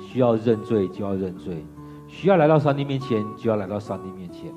[0.00, 1.62] 需要认罪就要认罪，
[2.06, 4.50] 需要来到上帝面前就要来到上帝面前，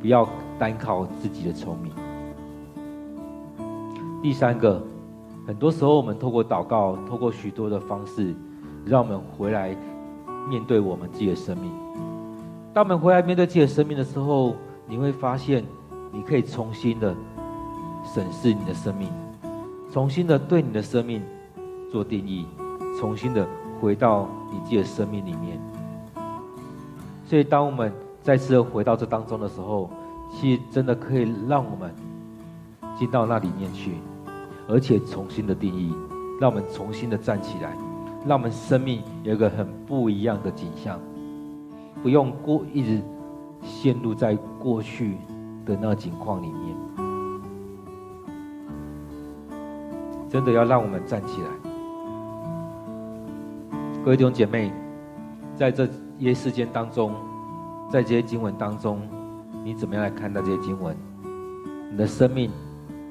[0.00, 0.26] 不要
[0.58, 1.92] 单靠自己的聪明。
[4.22, 4.80] 第三个，
[5.44, 8.32] 很多时候我们透过祷告，透过许多的方式，
[8.86, 9.76] 让我们回来
[10.48, 11.72] 面对我们自己的生命。
[12.72, 14.54] 当我们回来面对自己的生命的时候，
[14.86, 15.64] 你会发现，
[16.12, 17.12] 你可以重新的
[18.14, 19.08] 审视你的生命，
[19.90, 21.20] 重新的对你的生命
[21.90, 22.46] 做定义，
[23.00, 23.44] 重新的
[23.80, 25.60] 回到你自己的生命里面。
[27.26, 27.92] 所以，当我们
[28.22, 29.90] 再次回到这当中的时候，
[30.30, 31.92] 其实真的可以让我们
[32.96, 33.96] 进到那里面去，
[34.68, 35.94] 而且重新的定义，
[36.40, 37.76] 让我们重新的站起来，
[38.26, 40.98] 让我们生命有一个很不一样的景象。
[42.02, 43.00] 不用过一直
[43.62, 45.16] 陷入在过去
[45.64, 46.76] 的那境况里面，
[50.28, 51.48] 真的要让我们站起来。
[54.04, 54.72] 各位弟兄姐妹，
[55.54, 55.88] 在这
[56.18, 57.14] 些事件当中，
[57.88, 59.00] 在这些经文当中，
[59.62, 60.96] 你怎么样来看待这些经文？
[61.92, 62.50] 你的生命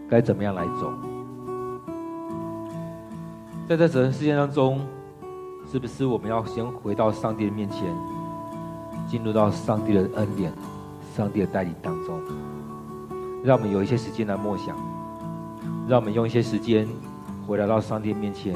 [0.10, 0.92] 该怎么样来走？
[3.72, 4.82] 在这整个事件当中，
[5.66, 7.88] 是不是我们要先回到上帝的面前？
[9.08, 10.52] 进入到上帝的恩典、
[11.16, 12.20] 上帝的带领当中，
[13.46, 14.76] 让我们有一些时间来默想，
[15.88, 16.86] 让我们用一些时间
[17.48, 18.54] 回来到上帝面前，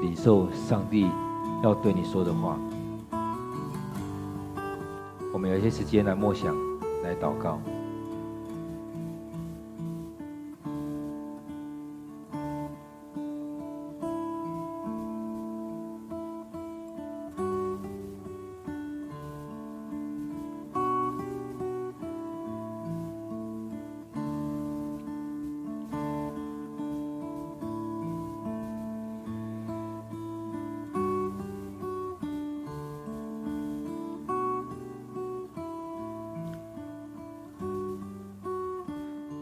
[0.00, 1.06] 领受上帝
[1.62, 2.56] 要对你说的话。
[5.30, 6.56] 我们有一些时间来默想，
[7.02, 7.60] 来祷告。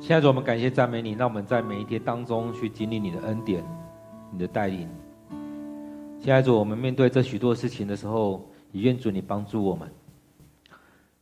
[0.06, 3.60] 亲爱的主，我们感谢赞美你，让我们在每一天当中去经历你的恩典、
[4.30, 4.88] 你的带领。
[6.20, 9.90] 亲爱的主，我们面对这许多事情的时候，也愿主你帮助我们，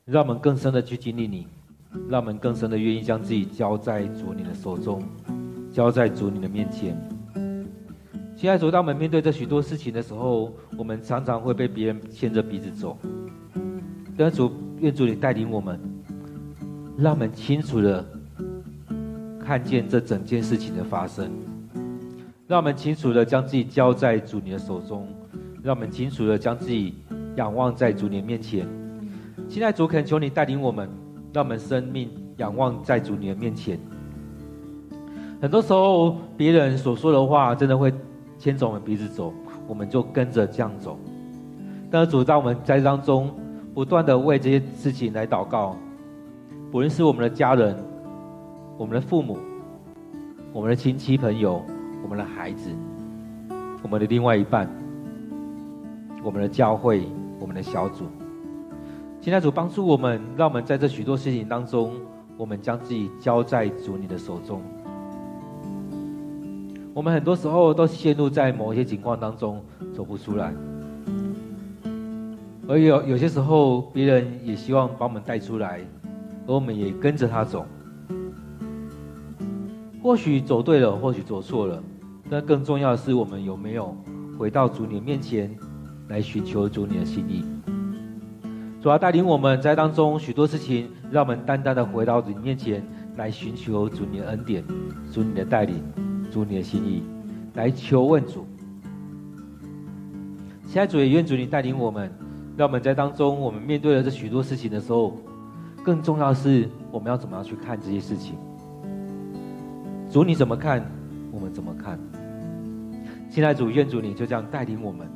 [0.05, 1.47] 让我们更深的去经历你，
[2.11, 5.03] 让我们更深的愿意将自己交在主你的手中，
[5.72, 6.95] 交在主你的面前。
[8.37, 12.99] 亲爱的主，当我们面对这许多事情的时候，我们常常会被别人牵着鼻子走。
[14.14, 15.80] 但主，愿主你带领我们，
[16.99, 18.07] 让我们清楚的。
[19.45, 21.30] 看见这整件事情的发生，
[22.47, 25.07] 让我们清楚的将自己交在主你的手中，
[25.62, 26.95] 让我们清楚的将自己
[27.36, 28.66] 仰望在主你的面前。
[29.47, 30.88] 现在主恳求你带领我们，
[31.30, 33.78] 让我们生命仰望在主你的面前。
[35.42, 37.92] 很多时候，别人所说的话真的会
[38.38, 39.30] 牵着我们鼻子走，
[39.68, 40.99] 我们就跟着这样走。
[41.90, 43.30] 但是主，在我们在当中
[43.74, 45.76] 不断的为这些事情来祷告，
[46.72, 47.76] 不论是我们的家人。
[48.77, 49.39] 我们的父母、
[50.53, 51.62] 我们的亲戚朋友、
[52.03, 52.70] 我们的孩子、
[53.83, 54.68] 我们的另外一半、
[56.25, 57.07] 我们的教会、
[57.39, 58.07] 我们的小组，
[59.20, 61.93] 现在主帮助我们，让我们在这许多事情当中，
[62.37, 64.61] 我们将自己交在主你的手中。
[66.93, 69.62] 我们很多时候都陷入在某一些情况当中
[69.95, 70.53] 走不出来，
[72.66, 75.81] 而有有些时候别人也希望把我们带出来，
[76.47, 77.64] 而我们也跟着他走。
[80.05, 81.82] 或许走对了，或许走错了，
[82.28, 83.96] 但更重要的是，我们有没有
[84.38, 85.50] 回到主你面前
[86.09, 87.42] 来寻求主你的心意？
[88.82, 92.86] 主要带领我们在当中许多事情，让我们单单的回到主你面前
[93.16, 94.62] 来寻求主你的恩典、
[95.11, 95.82] 主你的带领、
[96.30, 97.02] 主你的心意，
[97.55, 98.46] 来求问主。
[100.66, 102.12] 现在主也愿主你带领我们，
[102.59, 105.16] 让我们在当中，我们面对了这许多事情的时候，
[105.82, 108.34] 更重要的是，我们要怎么样去看这些事情？
[110.15, 110.81] 主你怎么看，
[111.33, 111.99] 我们怎么看。
[113.29, 115.09] 现在主愿主你就这样带领我们，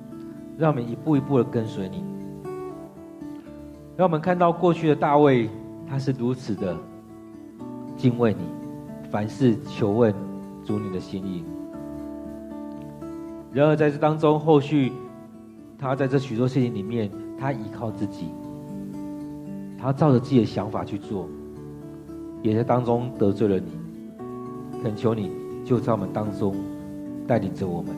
[0.58, 2.02] 让我们一步一步的跟随你。
[3.96, 5.48] 让我们看到过去的大卫，
[5.88, 6.76] 他是如此的
[7.96, 8.40] 敬畏你，
[9.08, 10.12] 凡事求问
[10.64, 11.44] 主你的心意。
[13.52, 14.90] 然而在这当中，后续
[15.78, 18.30] 他在这许多事情里面，他依靠自己，
[19.80, 21.28] 他照着自己的想法去做，
[22.42, 23.87] 也在当中得罪了你。
[24.82, 25.30] 恳求你，
[25.64, 26.54] 就在我们当中
[27.26, 27.94] 带领着我们。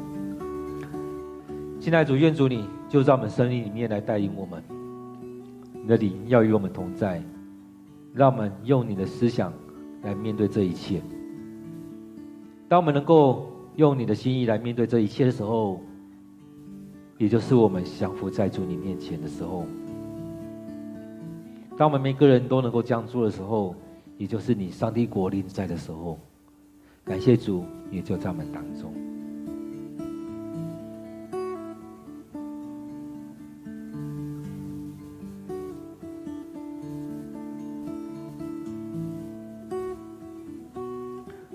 [1.78, 4.62] 现在主愿主你，就在我们生命里面来带领我们。
[5.72, 7.22] 你的灵要与我们同在，
[8.12, 9.52] 让我们用你的思想
[10.02, 11.00] 来面对这一切。
[12.68, 15.80] 当我们能够用你的心意来面对这一切的时候，
[17.18, 19.64] 也就是我们降服在主你面前的时候。
[21.76, 23.74] 当我们每个人都能够这样做的时候，
[24.18, 26.18] 也就是你上帝国临在的时候。
[27.10, 28.94] 感谢主，也就在我们当中。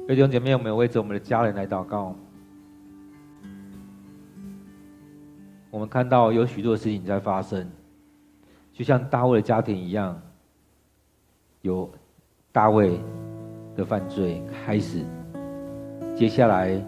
[0.05, 2.13] 弟兄姐妹，我们为着我们的家人来祷告。
[5.71, 7.65] 我们看到有许多事情在发生，
[8.73, 10.21] 就像大卫的家庭一样，
[11.61, 11.89] 有
[12.51, 12.99] 大卫
[13.73, 15.05] 的犯罪开始，
[16.15, 16.81] 接下来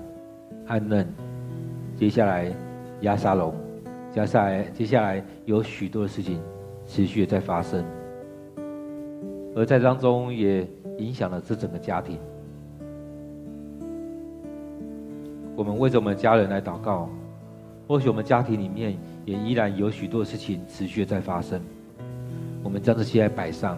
[0.68, 1.06] 暗嫩，
[1.98, 2.50] 接下来
[3.02, 3.54] 押沙龙，
[4.10, 6.42] 接下来接下来有许多的事情
[6.86, 7.84] 持续的在发生，
[9.54, 10.66] 而在当中也
[10.98, 12.18] 影响了这整个家庭。
[15.58, 17.10] 我们为着我们家人来祷告，
[17.86, 21.60] 或许我们家庭里面也依然有许多事情持续的在发生。
[22.64, 23.78] 我们将这些来摆上，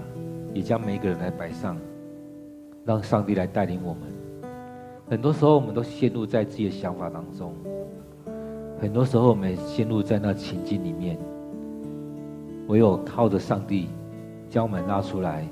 [0.53, 1.75] 也将每一个人来摆上，
[2.85, 4.18] 让上帝来带领我们。
[5.09, 7.51] 很多时候，我们都陷入在自己的想法当中；
[8.79, 11.17] 很多时候，我们陷入在那情境里面。
[12.67, 13.89] 唯有靠着上帝，
[14.49, 15.47] 将我们拉出来，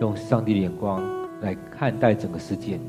[0.00, 1.02] 用上帝的眼光
[1.42, 2.80] 来看待整个世界。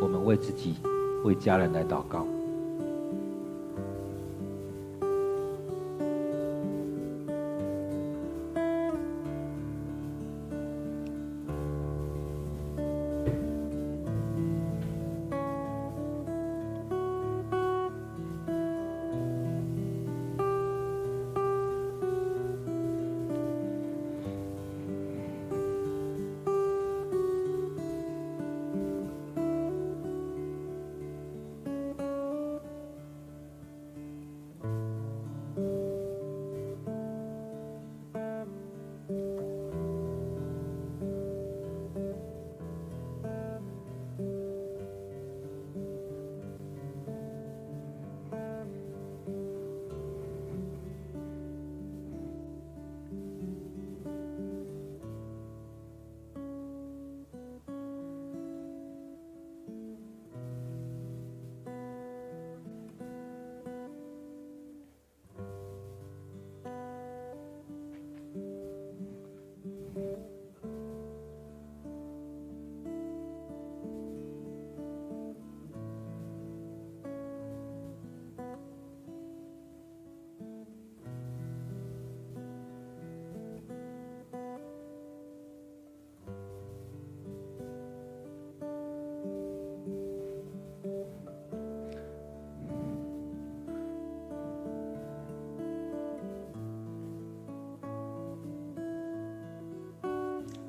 [0.00, 0.76] 我们为自己。
[1.24, 2.26] 为家人来祷告。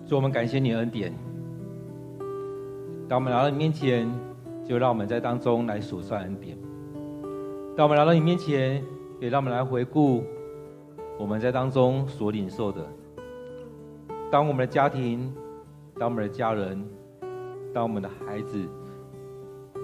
[0.08, 1.12] 主，我们感谢你恩典。
[3.10, 4.08] 当我们来到你面前，
[4.64, 6.56] 就让我们在当中来数算恩典。
[7.76, 8.84] 当我们来到你面前，
[9.20, 10.24] 也让我们来回顾
[11.18, 12.88] 我们在当中所领受的。
[14.32, 15.34] 当我们的家庭，
[16.00, 16.88] 当我们的家人，
[17.74, 18.64] 当我们的孩子，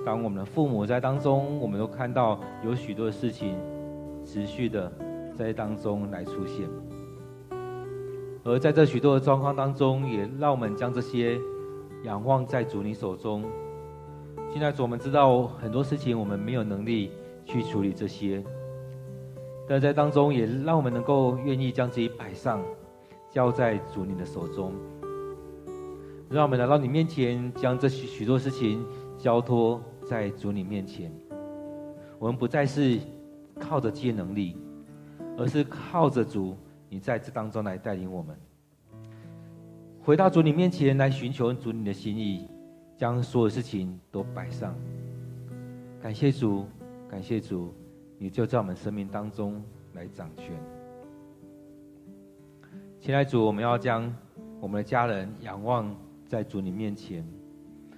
[0.06, 3.58] 当我们的父母在当中，我们都看到有许多的事情
[4.24, 4.92] 持续的
[5.36, 6.70] 在当中来出现。
[8.44, 11.40] 而在这许多的状况当中，也让我们将这些
[12.04, 13.44] 仰望在主你手中。
[14.52, 17.12] 现在主，我们知道很多事情我们没有能力
[17.46, 18.44] 去处理这些，
[19.70, 22.60] 但在当中也让我们能够愿意将自己摆上，
[23.30, 24.74] 交在主你的手中。
[26.28, 28.84] 让我们来到你面前，将这许许多事情
[29.18, 31.14] 交托在主你面前。
[32.18, 33.00] 我们不再是
[33.60, 34.58] 靠着借能力，
[35.38, 36.58] 而是靠着主。
[36.94, 38.36] 你在这当中来带领我们，
[40.04, 42.50] 回到主你面前来寻求主你的心意，
[42.98, 44.76] 将所有事情都摆上。
[46.02, 46.66] 感谢主，
[47.10, 47.74] 感谢主，
[48.18, 49.64] 你就在我们生命当中
[49.94, 50.52] 来掌权。
[53.00, 54.14] 亲爱主，我们要将
[54.60, 55.96] 我们的家人仰望
[56.28, 57.26] 在主你面前，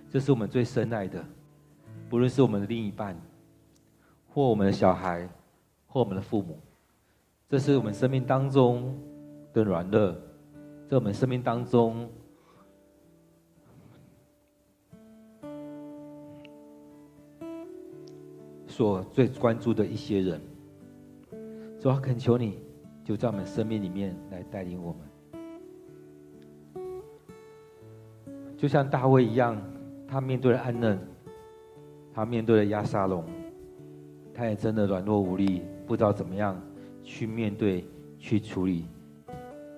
[0.08, 1.26] 这是我们最深爱的，
[2.12, 3.20] 不论是我们的另一半，
[4.28, 5.28] 或我们的小孩，
[5.88, 6.60] 或我们的父母。
[7.54, 8.98] 这是我们生命当中
[9.54, 10.12] 的软弱，
[10.90, 12.10] 在我们生命当中
[18.66, 20.42] 所最关注的一些人，
[21.80, 22.58] 主要恳求你，
[23.04, 25.02] 就在我们生命里面来带领我们。
[28.58, 29.62] 就像大卫一样，
[30.08, 31.00] 他面对了暗嫩，
[32.16, 33.24] 他面对了亚沙龙，
[34.34, 36.60] 他也真的软弱无力，不知道怎么样
[37.04, 37.86] 去面对、
[38.18, 38.86] 去处理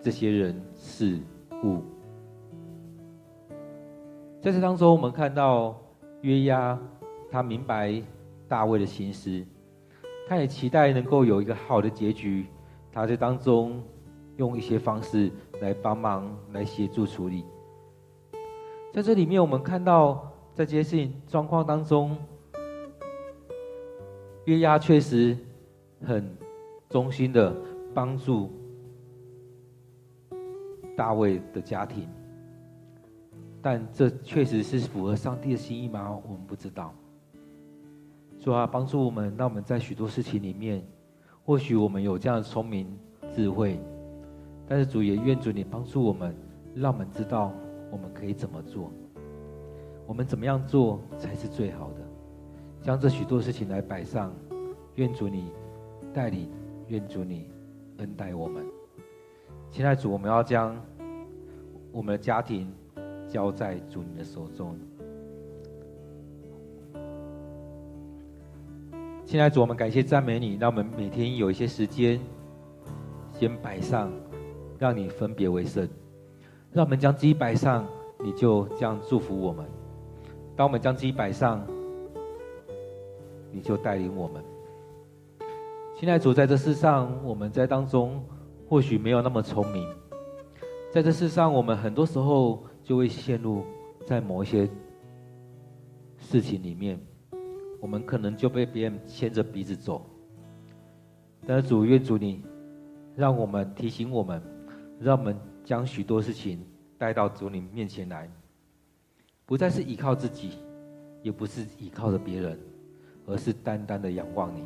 [0.01, 1.19] 这些人事
[1.63, 1.81] 物。
[4.41, 5.75] 在这当中，我们看到
[6.21, 6.79] 约押，
[7.31, 8.01] 他明白
[8.47, 9.43] 大卫的心思，
[10.27, 12.45] 他也期待能够有一个好的结局。
[12.91, 13.83] 他在当中
[14.37, 17.43] 用一些方式来帮忙、来协助处理。
[18.93, 22.15] 在这里面，我们看到在这些事情状况当中，
[24.45, 25.37] 约押确实
[26.05, 26.33] 很
[26.95, 27.53] 衷心的
[27.93, 28.49] 帮助
[30.95, 32.07] 大卫的家庭，
[33.61, 36.17] 但这确实是符合上帝的心意吗？
[36.25, 36.93] 我们不知道。
[38.39, 40.81] 主啊，帮助我们，让我们在许多事情里面，
[41.43, 42.97] 或许我们有这样的聪明
[43.29, 43.77] 智慧，
[44.65, 46.33] 但是主也愿主你帮助我们，
[46.73, 47.51] 让我们知道。
[47.91, 48.89] 我们可以怎么做？
[50.07, 52.01] 我们怎么样做才是最好的？
[52.81, 54.33] 将这许多事情来摆上，
[54.95, 55.51] 愿主你
[56.13, 56.49] 带领，
[56.87, 57.49] 愿主你
[57.97, 58.65] 恩待我们。
[59.71, 60.79] 亲爱主，我们要将
[61.91, 62.71] 我们的家庭
[63.27, 64.77] 交在主你的手中。
[69.25, 72.19] 亲爱主，我们感谢赞美你，让我们每天有一些时间
[73.31, 74.11] 先摆上，
[74.77, 75.87] 让你分别为圣。
[76.71, 77.87] 让我们将自己摆上，
[78.23, 79.65] 你就这样祝福我们；
[80.55, 81.65] 当我们将自己摆上，
[83.51, 84.43] 你就带领我们。
[85.97, 88.21] 亲爱的主，在这世上，我们在当中
[88.67, 89.87] 或许没有那么聪明，
[90.91, 93.63] 在这世上，我们很多时候就会陷入
[94.05, 94.69] 在某一些
[96.17, 96.99] 事情里面，
[97.79, 100.05] 我们可能就被别人牵着鼻子走。
[101.47, 102.43] 但是主，愿主你
[103.15, 104.41] 让我们提醒我们，
[104.99, 105.35] 让我们。
[105.65, 106.63] 将许多事情
[106.95, 108.29] 带到主你面前来，
[109.47, 110.59] 不再是依靠自己，
[111.23, 112.59] 也不是依靠着别人，
[113.25, 114.61] 而是单单的仰望你。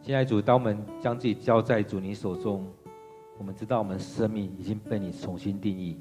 [0.00, 2.66] 现在主，当我们将自己交在主你手中，
[3.38, 5.98] 我们知道我们生命已经被你重新定义，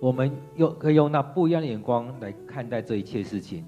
[0.00, 3.64] 我们又可以用那不一样的眼光来看待这一切事情。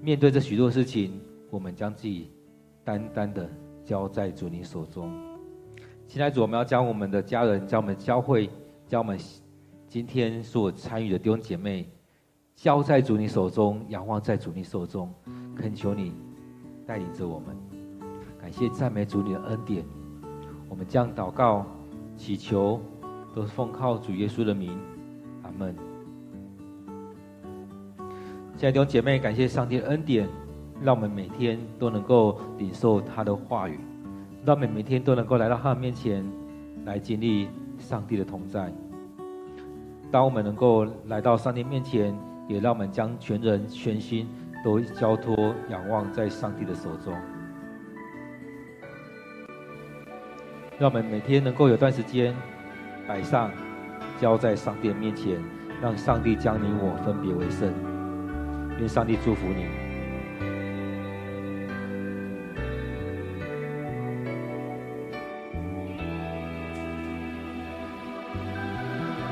[0.00, 1.20] 面对这许多事情，
[1.50, 2.30] 我们将自己
[2.84, 3.48] 单单的。
[3.84, 5.10] 交在主你手中，
[6.06, 8.48] 亲爱主，我们要将我们的家人、将我们教会、
[8.86, 9.18] 将我们
[9.88, 11.90] 今天所参与的弟兄姐妹，
[12.54, 15.12] 交在主你手中，仰望在主你手中，
[15.56, 16.12] 恳求你
[16.86, 17.56] 带领着我们。
[18.40, 19.84] 感谢赞美主你的恩典，
[20.68, 21.64] 我们将祷告、
[22.16, 22.80] 祈求，
[23.34, 24.78] 都是奉靠主耶稣的名，
[25.42, 25.74] 阿门。
[28.56, 30.28] 亲爱的弟兄姐妹，感谢上帝的恩典。
[30.84, 33.78] 让我们每天都能够领受他的话语，
[34.44, 36.28] 让我们每天都能够来到他的面前，
[36.84, 37.46] 来经历
[37.78, 38.72] 上帝的同在。
[40.10, 42.12] 当我们能够来到上帝面前，
[42.52, 44.28] 也让我们将全人全心
[44.64, 47.14] 都交托仰望在上帝的手中。
[50.78, 52.34] 让我们每天能够有段时间
[53.06, 53.50] 摆上，
[54.20, 55.40] 交在上帝的面前，
[55.80, 57.72] 让上帝将你我分别为圣。
[58.78, 59.81] 愿上帝祝福你。